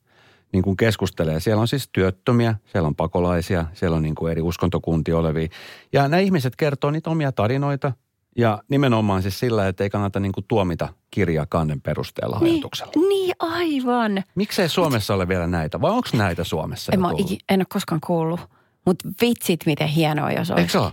niin 0.52 0.64
kuin 0.64 0.78
keskustelee. 0.78 1.40
Siellä 1.40 1.62
on 1.62 1.68
siis 1.68 1.90
työttömiä, 1.92 2.56
siellä 2.72 2.88
on 2.88 2.96
pakolaisia, 2.96 3.66
siellä 3.74 3.98
on 3.98 4.04
niin 4.04 4.16
kuin 4.16 4.32
eri 4.32 4.42
uskontokuntia 4.42 5.18
olevia. 5.18 5.48
Ja 5.94 6.08
nämä 6.08 6.20
ihmiset 6.20 6.56
kertoo 6.56 6.92
niitä 6.92 7.10
omia 7.10 7.32
tarinoita. 7.32 7.92
Ja 8.38 8.64
nimenomaan 8.70 9.22
siis 9.22 9.40
sillä, 9.40 9.68
että 9.68 9.84
ei 9.84 9.90
kannata 9.90 10.20
niin 10.20 10.32
kuin 10.32 10.46
tuomita 10.48 10.90
kirjaa 11.12 11.46
kannen 11.50 11.82
perusteella 11.82 12.40
ajatuksella. 12.42 12.92
Niin, 12.96 13.10
niin 13.10 13.36
aivan. 13.40 14.24
Miksei 14.36 14.70
Suomessa 14.70 15.14
ole 15.14 15.28
vielä 15.28 15.48
näitä? 15.48 15.82
Vai 15.82 15.92
onko 15.92 16.10
näitä 16.14 16.44
Suomessa? 16.44 16.92
En, 16.92 17.02
mä, 17.02 17.10
en 17.50 17.60
ole 17.60 17.66
koskaan 17.70 18.02
kuullut. 18.02 18.40
Mutta 18.86 19.10
vitsit, 19.22 19.66
miten 19.66 19.88
hienoa 19.88 20.32
jos 20.32 20.52
olisi. 20.52 20.62
Eikö 20.62 20.72
se 20.72 20.80
ole? 20.80 20.92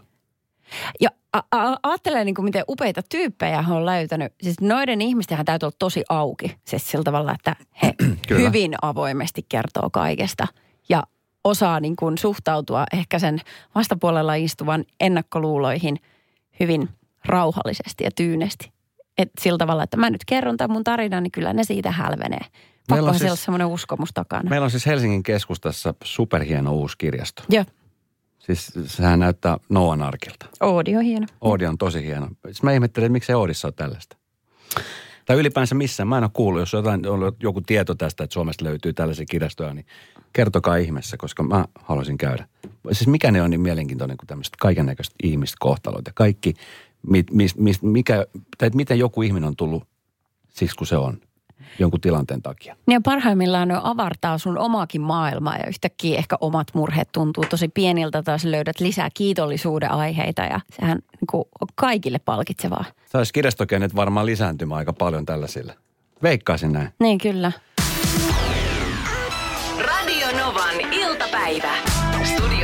Ja 1.00 1.10
a- 1.32 1.42
a- 1.58 1.76
ajattelee 1.82 2.24
niin 2.24 2.34
kuin 2.34 2.44
miten 2.44 2.64
upeita 2.68 3.02
tyyppejä 3.08 3.62
he 3.62 3.72
on 3.72 3.86
löytänyt. 3.86 4.32
Siis 4.42 4.60
noiden 4.60 5.02
ihmistenhän 5.02 5.46
täytyy 5.46 5.66
olla 5.66 5.76
tosi 5.78 6.04
auki. 6.08 6.56
Siis 6.64 6.90
sillä 6.90 7.04
tavalla, 7.04 7.32
että 7.34 7.56
he 7.82 7.94
Kyllä. 8.28 8.40
hyvin 8.48 8.74
avoimesti 8.82 9.46
kertoo 9.48 9.90
kaikesta. 9.90 10.46
Ja 10.88 11.02
osaa 11.44 11.80
niin 11.80 11.96
kuin 11.96 12.18
suhtautua 12.18 12.84
ehkä 12.92 13.18
sen 13.18 13.40
vastapuolella 13.74 14.34
istuvan 14.34 14.84
ennakkoluuloihin 15.00 15.96
hyvin 16.60 16.88
rauhallisesti 17.24 18.04
ja 18.04 18.10
tyynesti. 18.16 18.72
Et 19.18 19.30
sillä 19.40 19.58
tavalla, 19.58 19.82
että 19.82 19.96
mä 19.96 20.10
nyt 20.10 20.24
kerron 20.26 20.56
tämän 20.56 20.72
mun 20.74 20.84
tarinan, 20.84 21.22
niin 21.22 21.30
kyllä 21.32 21.52
ne 21.52 21.64
siitä 21.64 21.90
hälvenee. 21.90 22.38
Pakko 22.40 22.94
Meillä 22.94 23.10
on 23.10 23.18
siis- 23.18 23.44
semmoinen 23.44 23.66
uskomus 23.66 24.10
takana. 24.14 24.50
Meillä 24.50 24.64
on 24.64 24.70
siis 24.70 24.86
Helsingin 24.86 25.22
keskustassa 25.22 25.94
superhieno 26.04 26.72
uusi 26.72 26.98
kirjasto. 26.98 27.42
Joo, 27.48 27.64
Siis 28.54 28.72
sehän 28.86 29.18
näyttää 29.18 29.56
Noan 29.68 30.02
arkilta. 30.02 30.46
Oodi 30.60 30.96
on 30.96 31.02
hieno. 31.02 31.26
Oodi 31.40 31.66
on 31.66 31.78
tosi 31.78 32.02
hieno. 32.02 32.28
Siis 32.44 32.62
mä 32.62 32.72
ihmettelen, 32.72 33.06
että 33.06 33.12
miksei 33.12 33.34
Oodissa 33.34 33.68
ole 33.68 33.72
tällaista. 33.76 34.16
Tai 35.24 35.36
ylipäänsä 35.36 35.74
missään. 35.74 36.08
Mä 36.08 36.18
en 36.18 36.24
ole 36.24 36.30
kuullut, 36.32 36.60
jos 36.60 36.72
jotain, 36.72 37.06
on 37.06 37.32
joku 37.42 37.60
tieto 37.60 37.94
tästä, 37.94 38.24
että 38.24 38.34
Suomesta 38.34 38.64
löytyy 38.64 38.92
tällaisia 38.92 39.26
kirjastoja, 39.26 39.74
niin 39.74 39.86
kertokaa 40.32 40.76
ihmeessä, 40.76 41.16
koska 41.16 41.42
mä 41.42 41.64
haluaisin 41.74 42.18
käydä. 42.18 42.48
Siis 42.92 43.06
mikä 43.06 43.30
ne 43.30 43.42
on 43.42 43.50
niin 43.50 43.60
mielenkiintoinen 43.60 44.16
kuin 44.16 44.26
tämmöiset 44.26 44.56
kaiken 44.60 44.86
näköiset 44.86 45.14
ihmiskohtaloit 45.22 46.06
ja 46.06 46.12
kaikki, 46.14 46.54
mit, 47.06 47.30
mis, 47.30 47.56
mis, 47.56 47.82
mikä, 47.82 48.26
tai 48.58 48.70
miten 48.74 48.98
joku 48.98 49.22
ihminen 49.22 49.46
on 49.46 49.56
tullut 49.56 49.84
siksi, 50.48 50.76
kun 50.76 50.86
se 50.86 50.96
on 50.96 51.20
jonkun 51.78 52.00
tilanteen 52.00 52.42
takia. 52.42 52.76
Niin 52.86 52.94
ja 52.94 53.00
parhaimmillaan 53.04 53.68
ne 53.68 53.80
avartaa 53.82 54.38
sun 54.38 54.58
omaakin 54.58 55.00
maailmaa 55.00 55.56
ja 55.56 55.66
yhtäkkiä 55.66 56.18
ehkä 56.18 56.36
omat 56.40 56.66
murheet 56.74 57.08
tuntuu 57.12 57.44
tosi 57.50 57.68
pieniltä 57.68 58.22
taas 58.22 58.44
löydät 58.44 58.80
lisää 58.80 59.08
kiitollisuuden 59.14 59.90
aiheita 59.90 60.42
ja 60.42 60.60
sehän 60.80 60.98
niin 60.98 61.26
kuin 61.30 61.44
on 61.60 61.68
kaikille 61.74 62.18
palkitsevaa. 62.18 62.84
Saisi 63.06 63.32
kirjastokenet 63.32 63.96
varmaan 63.96 64.26
lisääntymään 64.26 64.78
aika 64.78 64.92
paljon 64.92 65.26
tällaisille. 65.26 65.74
Veikkaisin 66.22 66.72
näin. 66.72 66.88
Niin 67.00 67.18
kyllä. 67.18 67.52
Radio 69.78 70.26
Novan 70.38 70.80
iltapäivä. 70.92 71.87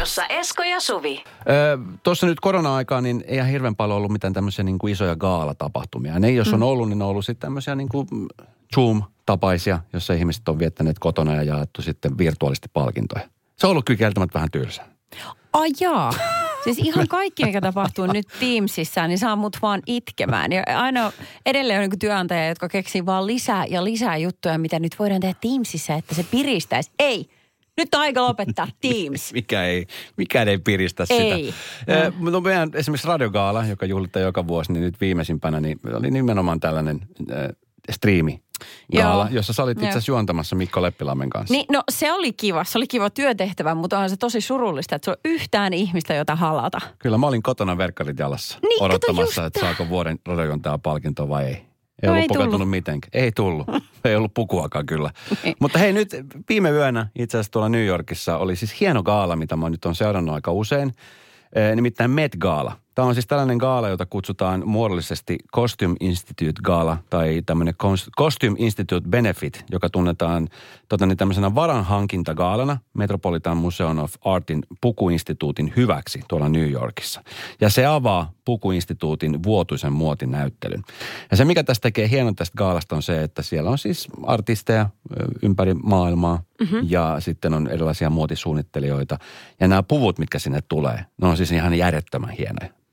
Studiossa 0.04 0.26
Esko 0.26 0.62
ja 0.62 0.80
Suvi. 0.80 1.24
Öö, 1.48 1.78
Tuossa 2.02 2.26
nyt 2.26 2.40
korona-aikaa, 2.40 3.00
niin 3.00 3.24
ei 3.26 3.36
ihan 3.36 3.48
hirveän 3.48 3.76
paljon 3.76 3.96
ollut 3.96 4.12
mitään 4.12 4.32
tämmöisiä 4.32 4.64
niin 4.64 4.78
kuin 4.78 4.92
isoja 4.92 5.16
gaalatapahtumia. 5.16 6.18
Ne 6.18 6.30
jos 6.30 6.52
on 6.52 6.62
ollut, 6.62 6.88
niin 6.88 6.98
ne 6.98 7.04
on 7.04 7.10
ollut 7.10 7.24
sitten 7.24 7.46
tämmöisiä 7.46 7.74
niin 7.74 7.88
kuin 7.88 8.06
Zoom-tapaisia, 8.74 9.78
jossa 9.92 10.12
ihmiset 10.12 10.48
on 10.48 10.58
viettäneet 10.58 10.98
kotona 10.98 11.34
ja 11.34 11.42
jaettu 11.42 11.82
sitten 11.82 12.18
virtuaalisesti 12.18 12.68
palkintoja. 12.72 13.28
Se 13.56 13.66
on 13.66 13.70
ollut 13.70 13.84
kyllä 13.84 13.98
kieltämättä 13.98 14.34
vähän 14.34 14.50
tylsää. 14.50 14.86
Ai 15.52 15.70
jaa. 15.80 16.12
Siis 16.64 16.78
ihan 16.78 17.08
kaikki, 17.08 17.44
mikä 17.44 17.60
tapahtuu 17.60 18.06
nyt 18.06 18.26
Teamsissa, 18.40 19.08
niin 19.08 19.18
saa 19.18 19.36
mut 19.36 19.56
vaan 19.62 19.82
itkemään. 19.86 20.52
Ja 20.52 20.62
aina 20.82 21.12
edelleen 21.46 21.82
on 21.82 21.88
niin 21.90 21.98
työnantajia, 21.98 22.48
jotka 22.48 22.68
keksii 22.68 23.06
vaan 23.06 23.26
lisää 23.26 23.66
ja 23.66 23.84
lisää 23.84 24.16
juttuja, 24.16 24.58
mitä 24.58 24.78
nyt 24.78 24.98
voidaan 24.98 25.20
tehdä 25.20 25.34
Teamsissa, 25.40 25.94
että 25.94 26.14
se 26.14 26.22
piristäisi. 26.30 26.90
Ei, 26.98 27.28
nyt 27.76 27.94
on 27.94 28.00
aika 28.00 28.22
lopettaa 28.22 28.68
Teams. 28.82 29.32
Mikä 29.32 29.64
ei, 29.64 29.86
mikään 30.16 30.48
ei 30.48 30.58
piristä 30.58 31.06
sitä. 31.06 31.22
Ei. 31.22 31.54
Öö, 31.90 32.12
no 32.18 32.40
meidän 32.40 32.70
esimerkiksi 32.74 33.08
radiogaala, 33.08 33.66
joka 33.66 33.86
juhlittaa 33.86 34.22
joka 34.22 34.46
vuosi, 34.46 34.72
niin 34.72 34.82
nyt 34.82 35.00
viimeisimpänä, 35.00 35.60
niin 35.60 35.80
oli 35.94 36.10
nimenomaan 36.10 36.60
tällainen 36.60 37.00
äh, 37.32 37.48
striimi 37.92 38.44
gaala, 38.96 39.28
jossa 39.30 39.52
sä 39.52 39.62
olit 39.62 39.78
itse 39.78 39.88
asiassa 39.88 40.12
juontamassa 40.12 40.56
Mikko 40.56 40.82
Leppilammen 40.82 41.30
kanssa. 41.30 41.54
Niin, 41.54 41.66
no 41.72 41.82
se 41.90 42.12
oli 42.12 42.32
kiva. 42.32 42.64
Se 42.64 42.78
oli 42.78 42.86
kiva 42.86 43.10
työtehtävä, 43.10 43.74
mutta 43.74 43.98
on 43.98 44.10
se 44.10 44.16
tosi 44.16 44.40
surullista, 44.40 44.96
että 44.96 45.04
se 45.04 45.10
on 45.10 45.16
yhtään 45.24 45.72
ihmistä, 45.72 46.14
jota 46.14 46.36
halata. 46.36 46.80
Kyllä 46.98 47.18
mä 47.18 47.26
olin 47.26 47.42
kotona 47.42 47.78
verkkarit 47.78 48.18
jalassa 48.18 48.58
Niin, 48.62 48.82
odottamassa, 48.82 49.46
että 49.46 49.60
saako 49.60 49.88
vuoden 49.88 50.18
radiojontaja 50.26 50.78
palkinto 50.78 51.28
vai 51.28 51.44
ei. 51.44 51.73
Ei 52.04 52.06
No 52.06 52.12
ollut 52.12 52.22
ei 52.22 52.28
pukeutunut 52.28 52.52
tullut. 52.52 52.70
mitenkään. 52.70 53.10
Ei 53.24 53.32
tullut. 53.32 53.66
ei 54.04 54.16
ollut 54.16 54.34
pukuakaan 54.34 54.86
kyllä. 54.86 55.10
Mutta 55.60 55.78
hei 55.78 55.92
nyt 55.92 56.08
viime 56.48 56.70
yönä 56.70 57.06
itse 57.18 57.38
asiassa 57.38 57.52
tuolla 57.52 57.68
New 57.68 57.84
Yorkissa 57.86 58.38
oli 58.38 58.56
siis 58.56 58.80
hieno 58.80 59.02
gaala, 59.02 59.36
mitä 59.36 59.56
mä 59.56 59.70
nyt 59.70 59.84
on 59.84 59.94
seurannut 59.94 60.34
aika 60.34 60.52
usein. 60.52 60.92
Nimittäin 61.74 62.10
Met 62.10 62.36
Gaala. 62.38 62.76
Tämä 62.94 63.08
on 63.08 63.14
siis 63.14 63.26
tällainen 63.26 63.56
gaala, 63.56 63.88
jota 63.88 64.06
kutsutaan 64.06 64.62
muodollisesti 64.68 65.38
Costume 65.54 65.96
Institute 66.00 66.52
Gala 66.62 66.96
tai 67.10 67.42
tämmöinen 67.46 67.74
Cos- 67.74 68.10
Costume 68.18 68.56
Institute 68.58 69.08
Benefit, 69.08 69.64
joka 69.70 69.88
tunnetaan 69.90 70.48
tota, 70.88 71.06
niin 71.06 71.16
tämmöisenä 71.16 71.54
varanhankintagaalana 71.54 72.78
Metropolitan 72.94 73.56
Museum 73.56 73.98
of 73.98 74.14
Artin 74.24 74.62
pukuinstituutin 74.80 75.72
hyväksi 75.76 76.20
tuolla 76.28 76.48
New 76.48 76.70
Yorkissa. 76.70 77.22
Ja 77.60 77.70
se 77.70 77.86
avaa 77.86 78.32
pukuinstituutin 78.44 79.42
vuotuisen 79.42 79.92
muotinäyttelyn. 79.92 80.82
Ja 81.30 81.36
se, 81.36 81.44
mikä 81.44 81.64
tästä 81.64 81.82
tekee 81.82 82.10
hienon 82.10 82.36
tästä 82.36 82.56
gaalasta 82.56 82.96
on 82.96 83.02
se, 83.02 83.22
että 83.22 83.42
siellä 83.42 83.70
on 83.70 83.78
siis 83.78 84.08
artisteja 84.22 84.88
ympäri 85.42 85.74
maailmaa 85.74 86.42
mm-hmm. 86.60 86.86
ja 86.88 87.16
sitten 87.18 87.54
on 87.54 87.68
erilaisia 87.68 88.10
muotisuunnittelijoita. 88.10 89.18
Ja 89.60 89.68
nämä 89.68 89.82
puvut, 89.82 90.18
mitkä 90.18 90.38
sinne 90.38 90.60
tulee, 90.68 91.04
ne 91.22 91.28
on 91.28 91.36
siis 91.36 91.52
ihan 91.52 91.74
järjettömän 91.74 92.30
hienoja. 92.30 92.84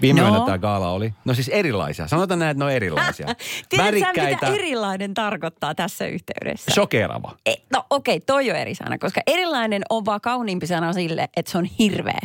Viime 0.00 0.20
No. 0.20 0.26
yönä 0.26 0.44
tämä 0.44 0.58
gaala 0.58 0.90
oli. 0.90 1.14
No 1.24 1.34
siis 1.34 1.48
erilaisia. 1.48 2.08
Sanotaan 2.08 2.38
näin, 2.38 2.50
että 2.50 2.58
ne 2.58 2.64
on 2.64 2.72
erilaisia. 2.72 3.26
Tiedätkö 3.68 4.22
mitä 4.30 4.46
erilainen 4.46 5.14
tarkoittaa 5.14 5.74
tässä 5.74 6.06
yhteydessä? 6.06 6.70
Shokerava. 6.74 7.36
E, 7.46 7.54
no 7.72 7.84
okei, 7.90 8.16
okay, 8.16 8.24
toi 8.26 8.50
on 8.50 8.56
eri 8.56 8.74
sana, 8.74 8.98
koska 8.98 9.20
erilainen 9.26 9.82
on 9.90 10.04
vaan 10.04 10.20
kauniimpi 10.20 10.66
sana 10.66 10.92
sille, 10.92 11.28
että 11.36 11.52
se 11.52 11.58
on 11.58 11.64
hirveä. 11.64 12.20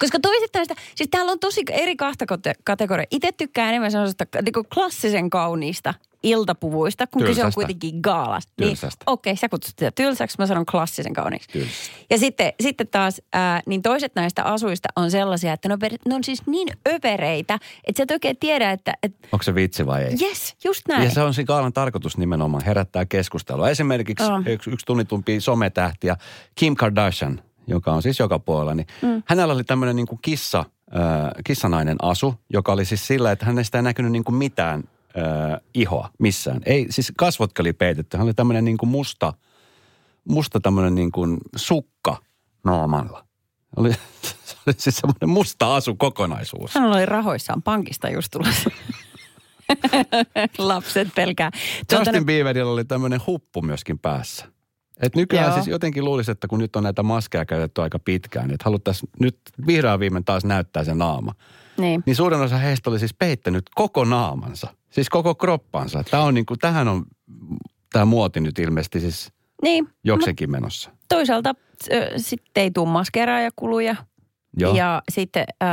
Koska 0.00 0.20
toiset 0.20 0.50
näistä, 0.54 0.74
siis 0.94 1.10
täällä 1.10 1.32
on 1.32 1.38
tosi 1.38 1.62
eri 1.70 1.96
kahta 1.96 2.24
kate- 2.24 2.60
kategoriaa. 2.64 3.06
Itse 3.10 3.32
tykkään 3.32 3.68
enemmän 3.68 3.90
sellaisesta 3.90 4.24
niin 4.42 4.66
klassisen 4.74 5.30
kauniista 5.30 5.94
iltapuvuista, 6.24 7.06
kun 7.06 7.22
kyse 7.22 7.44
on 7.44 7.52
kuitenkin 7.54 8.00
gaalasta. 8.02 8.52
Niin, 8.60 8.76
okei, 9.06 9.30
okay, 9.30 9.36
sä 9.40 9.48
kutsut 9.48 9.74
sitä 9.78 9.90
tylsäksi, 9.90 10.36
mä 10.38 10.46
sanon 10.46 10.66
klassisen 10.66 11.12
kauniiksi. 11.12 11.48
Tylsästä. 11.48 11.94
Ja 12.10 12.18
sitten, 12.18 12.52
sitten 12.60 12.88
taas, 12.88 13.22
ää, 13.32 13.60
niin 13.66 13.82
toiset 13.82 14.12
näistä 14.14 14.44
asuista 14.44 14.88
on 14.96 15.10
sellaisia, 15.10 15.52
että 15.52 15.68
ne 15.68 15.74
on, 15.74 15.80
ne 16.08 16.14
on 16.14 16.24
siis 16.24 16.46
niin 16.46 16.68
övereitä, 16.88 17.58
että 17.84 17.98
sä 17.98 18.02
et 18.02 18.10
oikein 18.10 18.36
tiedä, 18.36 18.70
että, 18.70 18.94
että 19.02 19.28
Onko 19.32 19.42
se 19.42 19.54
vitsi 19.54 19.86
vai 19.86 20.04
ei? 20.04 20.16
yes, 20.22 20.56
just 20.64 20.82
näin. 20.88 21.04
Ja 21.04 21.10
se 21.10 21.22
on 21.22 21.34
siinä 21.34 21.46
gaalan 21.46 21.72
tarkoitus 21.72 22.18
nimenomaan 22.18 22.64
herättää 22.64 23.06
keskustelua. 23.06 23.70
Esimerkiksi 23.70 24.24
Joo. 24.24 24.42
yksi, 24.46 24.70
yksi 24.70 24.86
tunnitumpia 24.86 25.40
sometähtiä, 25.40 26.16
Kim 26.54 26.74
Kardashian, 26.74 27.42
joka 27.66 27.92
on 27.92 28.02
siis 28.02 28.18
joka 28.18 28.38
puolella, 28.38 28.74
niin 28.74 28.86
mm. 29.02 29.22
hänellä 29.26 29.54
oli 29.54 29.64
tämmöinen 29.64 29.96
niin 29.96 30.06
kuin 30.06 30.18
kissa, 30.22 30.58
äh, 30.58 31.30
kissanainen 31.44 31.96
asu, 32.02 32.34
joka 32.52 32.72
oli 32.72 32.84
siis 32.84 33.06
sillä, 33.06 33.32
että 33.32 33.46
hänestä 33.46 33.78
ei 33.78 33.82
näkynyt 33.82 34.12
niin 34.12 34.24
kuin 34.24 34.34
mitään 34.34 34.84
äh, 35.18 35.60
ihoa 35.74 36.10
missään. 36.18 36.60
Ei, 36.66 36.86
siis 36.90 37.12
kasvotkin 37.16 37.62
oli 37.62 37.72
peitetty. 37.72 38.16
Hän 38.16 38.26
oli 38.26 38.34
tämmöinen 38.34 38.64
niin 38.64 38.76
kuin 38.76 38.90
musta, 38.90 39.32
musta 40.28 40.60
tämmöinen 40.60 40.94
niin 40.94 41.12
kuin 41.12 41.38
sukka 41.56 42.16
naamalla. 42.64 43.24
Oli, 43.76 43.92
se 44.44 44.56
oli 44.66 44.74
siis 44.78 44.96
semmoinen 44.96 45.28
musta 45.28 45.76
asu 45.76 45.94
kokonaisuus. 45.94 46.74
Hän 46.74 46.84
oli 46.84 47.06
rahoissaan 47.06 47.62
pankista 47.62 48.08
just 48.08 48.28
tulossa. 48.30 48.70
Lapset 50.58 51.08
pelkää. 51.14 51.50
Tuota, 51.90 52.10
Justin 52.10 52.26
Bieberillä 52.26 52.72
oli 52.72 52.84
tämmöinen 52.84 53.20
huppu 53.26 53.62
myöskin 53.62 53.98
päässä. 53.98 54.53
Et 55.02 55.14
nykyään 55.16 55.46
Joo. 55.46 55.54
siis 55.54 55.66
jotenkin 55.66 56.04
luulisi, 56.04 56.30
että 56.30 56.48
kun 56.48 56.58
nyt 56.58 56.76
on 56.76 56.82
näitä 56.82 57.02
maskeja 57.02 57.44
käytetty 57.44 57.82
aika 57.82 57.98
pitkään, 57.98 58.50
että 58.50 58.64
haluttaisiin 58.64 59.10
nyt 59.20 59.38
vihdoin 59.66 60.00
viimein 60.00 60.24
taas 60.24 60.44
näyttää 60.44 60.84
se 60.84 60.94
naama. 60.94 61.32
niin. 61.78 62.02
Niin 62.06 62.16
suurin 62.16 62.40
osa 62.40 62.58
heistä 62.58 62.90
oli 62.90 62.98
siis 62.98 63.14
peittänyt 63.14 63.64
koko 63.74 64.04
naamansa, 64.04 64.66
siis 64.90 65.08
koko 65.08 65.34
kroppansa. 65.34 66.04
Tämä 66.10 66.22
on 66.22 66.34
niin 66.34 66.46
kuin, 66.46 66.58
tähän 66.58 66.88
on 66.88 67.04
tämä 67.92 68.04
muoti 68.04 68.40
nyt 68.40 68.58
ilmeisesti 68.58 69.00
siis 69.00 69.32
niin. 69.62 69.88
jokseenkin 70.04 70.50
menossa. 70.50 70.90
Toisaalta 71.08 71.54
sitten 72.16 72.62
ei 72.62 72.70
tule 72.70 72.88
maskeraajakuluja. 72.88 73.96
Joo. 74.56 74.76
Ja 74.76 75.02
sitten 75.12 75.44
ö, 75.62 75.66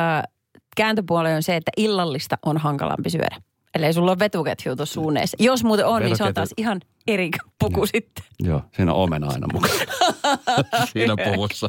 kääntöpuoli 0.78 1.34
on 1.34 1.44
se, 1.44 1.56
että 1.56 1.72
illallista 1.78 2.38
on 2.46 2.58
hankalampi 2.58 3.10
syödä. 3.10 3.42
Eli 3.76 3.94
sulla 3.94 4.12
on 4.12 4.20
vetuketju 4.20 4.76
tuossa 4.76 4.94
suuneessa. 4.94 5.38
Jos 5.40 5.64
muuten 5.64 5.86
on, 5.86 6.02
niin 6.02 6.18
se 6.18 6.24
on 6.24 6.28
Vetuketju. 6.28 6.34
taas 6.34 6.54
ihan 6.58 6.82
eri 7.08 7.30
puku 7.60 7.86
sitten. 7.86 8.26
Joo, 8.40 8.62
siinä 8.76 8.94
on 8.94 9.04
omena 9.04 9.28
aina 9.28 9.48
mukana. 9.54 9.74
siinä 10.94 11.16
puvussa. 11.24 11.68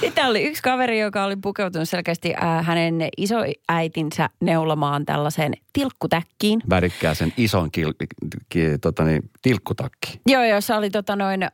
Sitten 0.00 0.26
oli 0.26 0.42
yksi 0.42 0.62
kaveri, 0.62 1.00
joka 1.00 1.24
oli 1.24 1.36
pukeutunut 1.36 1.88
selkeästi 1.88 2.34
äh, 2.34 2.66
hänen 2.66 3.08
isoäitinsä 3.16 4.30
neulamaan 4.40 5.06
tällaiseen 5.06 5.52
tilkkutäkkiin. 5.72 6.60
Värikkää 6.70 7.14
sen 7.14 7.32
ison 7.36 7.70
kil, 7.70 7.92
ki, 8.48 8.78
tota 8.80 9.04
niin, 9.04 9.30
tilkkutakki. 9.42 10.20
Joo, 10.26 10.44
joo, 10.44 10.60
se 10.60 10.74
oli 10.74 10.90
tota 10.90 11.16
noin, 11.16 11.42
äh, 11.42 11.50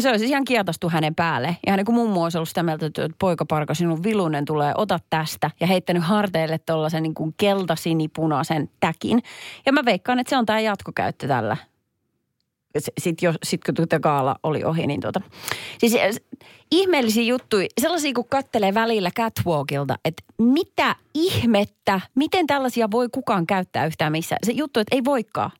se 0.00 0.08
oli 0.08 0.18
siis 0.18 0.30
ihan 0.30 0.44
kietastu 0.44 0.88
hänen 0.88 1.14
päälle. 1.14 1.56
Ja 1.66 1.72
hänen 1.72 1.84
kun 1.84 1.94
mummu 1.94 2.22
olisi 2.22 2.38
ollut 2.38 2.48
sitä 2.48 2.62
mieltä, 2.62 2.86
että 2.86 3.08
poika 3.18 3.44
parka, 3.44 3.74
sinun 3.74 4.02
vilunen 4.02 4.44
tulee, 4.44 4.72
ota 4.76 4.98
tästä. 5.10 5.50
Ja 5.60 5.66
heittänyt 5.66 6.02
harteille 6.02 6.58
tuollaisen 6.58 7.02
niin 7.02 7.14
kuin 7.14 7.34
keltasinipunaisen 7.36 8.70
täkin. 8.80 9.22
Ja 9.66 9.72
mä 9.72 9.84
veikkaan, 9.84 10.18
että 10.18 10.30
se 10.30 10.36
on 10.36 10.46
tämä 10.46 10.60
jatkokäyttö 10.60 11.28
tällä. 11.28 11.56
Sitten 12.98 13.26
jos, 13.26 13.36
sit 13.42 13.64
kun 13.64 13.74
tuota 13.74 14.00
gaala 14.00 14.36
oli 14.42 14.64
ohi, 14.64 14.86
niin 14.86 15.00
tuota. 15.00 15.20
Siis 15.78 15.94
äh, 15.94 16.38
ihmeellisiä 16.70 17.22
juttuja, 17.22 17.66
sellaisia 17.80 18.12
kun 18.14 18.28
kattelee 18.28 18.74
välillä 18.74 19.10
catwalkilta, 19.10 19.96
että 20.04 20.22
mitä 20.38 20.96
ihmettä, 21.14 22.00
miten 22.14 22.46
tällaisia 22.46 22.90
voi 22.90 23.08
kukaan 23.12 23.46
käyttää 23.46 23.86
yhtään 23.86 24.12
missään. 24.12 24.38
Se 24.46 24.52
juttu, 24.52 24.80
että 24.80 24.96
ei 24.96 25.04
voikaan. 25.04 25.50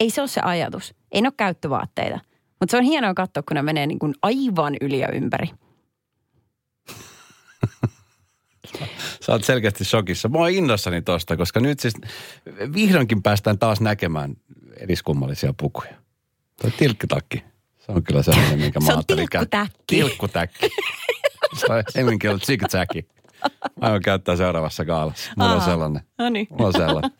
Ei 0.00 0.10
se 0.10 0.20
ole 0.20 0.28
se 0.28 0.40
ajatus. 0.40 0.94
Ei 1.12 1.20
ne 1.20 1.28
ole 1.28 1.34
käyttövaatteita. 1.36 2.20
Mutta 2.60 2.70
se 2.70 2.76
on 2.76 2.84
hienoa 2.84 3.14
katsoa, 3.14 3.42
kun 3.42 3.54
ne 3.54 3.62
menee 3.62 3.86
niin 3.86 3.98
kuin 3.98 4.14
aivan 4.22 4.74
yli 4.80 4.98
ja 4.98 5.08
ympäri. 5.12 5.50
Sä 9.20 9.32
oot 9.32 9.44
selkeästi 9.44 9.84
shokissa. 9.84 10.28
Mä 10.28 10.38
oon 10.38 10.50
innossani 10.50 11.02
tosta, 11.02 11.36
koska 11.36 11.60
nyt 11.60 11.80
siis 11.80 11.94
vihdoinkin 12.74 13.22
päästään 13.22 13.58
taas 13.58 13.80
näkemään 13.80 14.36
eriskummallisia 14.76 15.54
pukuja. 15.56 15.94
Tuo 16.60 16.70
tilkkutakki. 16.78 17.44
Se 17.78 17.92
on 17.92 18.02
kyllä 18.02 18.22
sellainen, 18.22 18.58
minkä 18.58 18.80
mä 18.80 18.86
Se 18.86 18.92
on 18.92 19.06
tilkkutäkki. 19.06 19.76
Tilkkutäkki. 19.86 20.68
Se 21.54 21.66
on. 21.72 21.84
Aion 23.80 24.02
käyttää 24.02 24.36
seuraavassa 24.36 24.84
gaalassa. 24.84 25.30
Mulla 25.36 25.52
on 25.52 25.58
Aa. 25.60 25.64
sellainen. 25.64 26.02
No 26.18 26.28
niin. 26.28 26.46
Mulla 26.50 26.66
on 26.66 26.72
sellainen. 26.72 27.10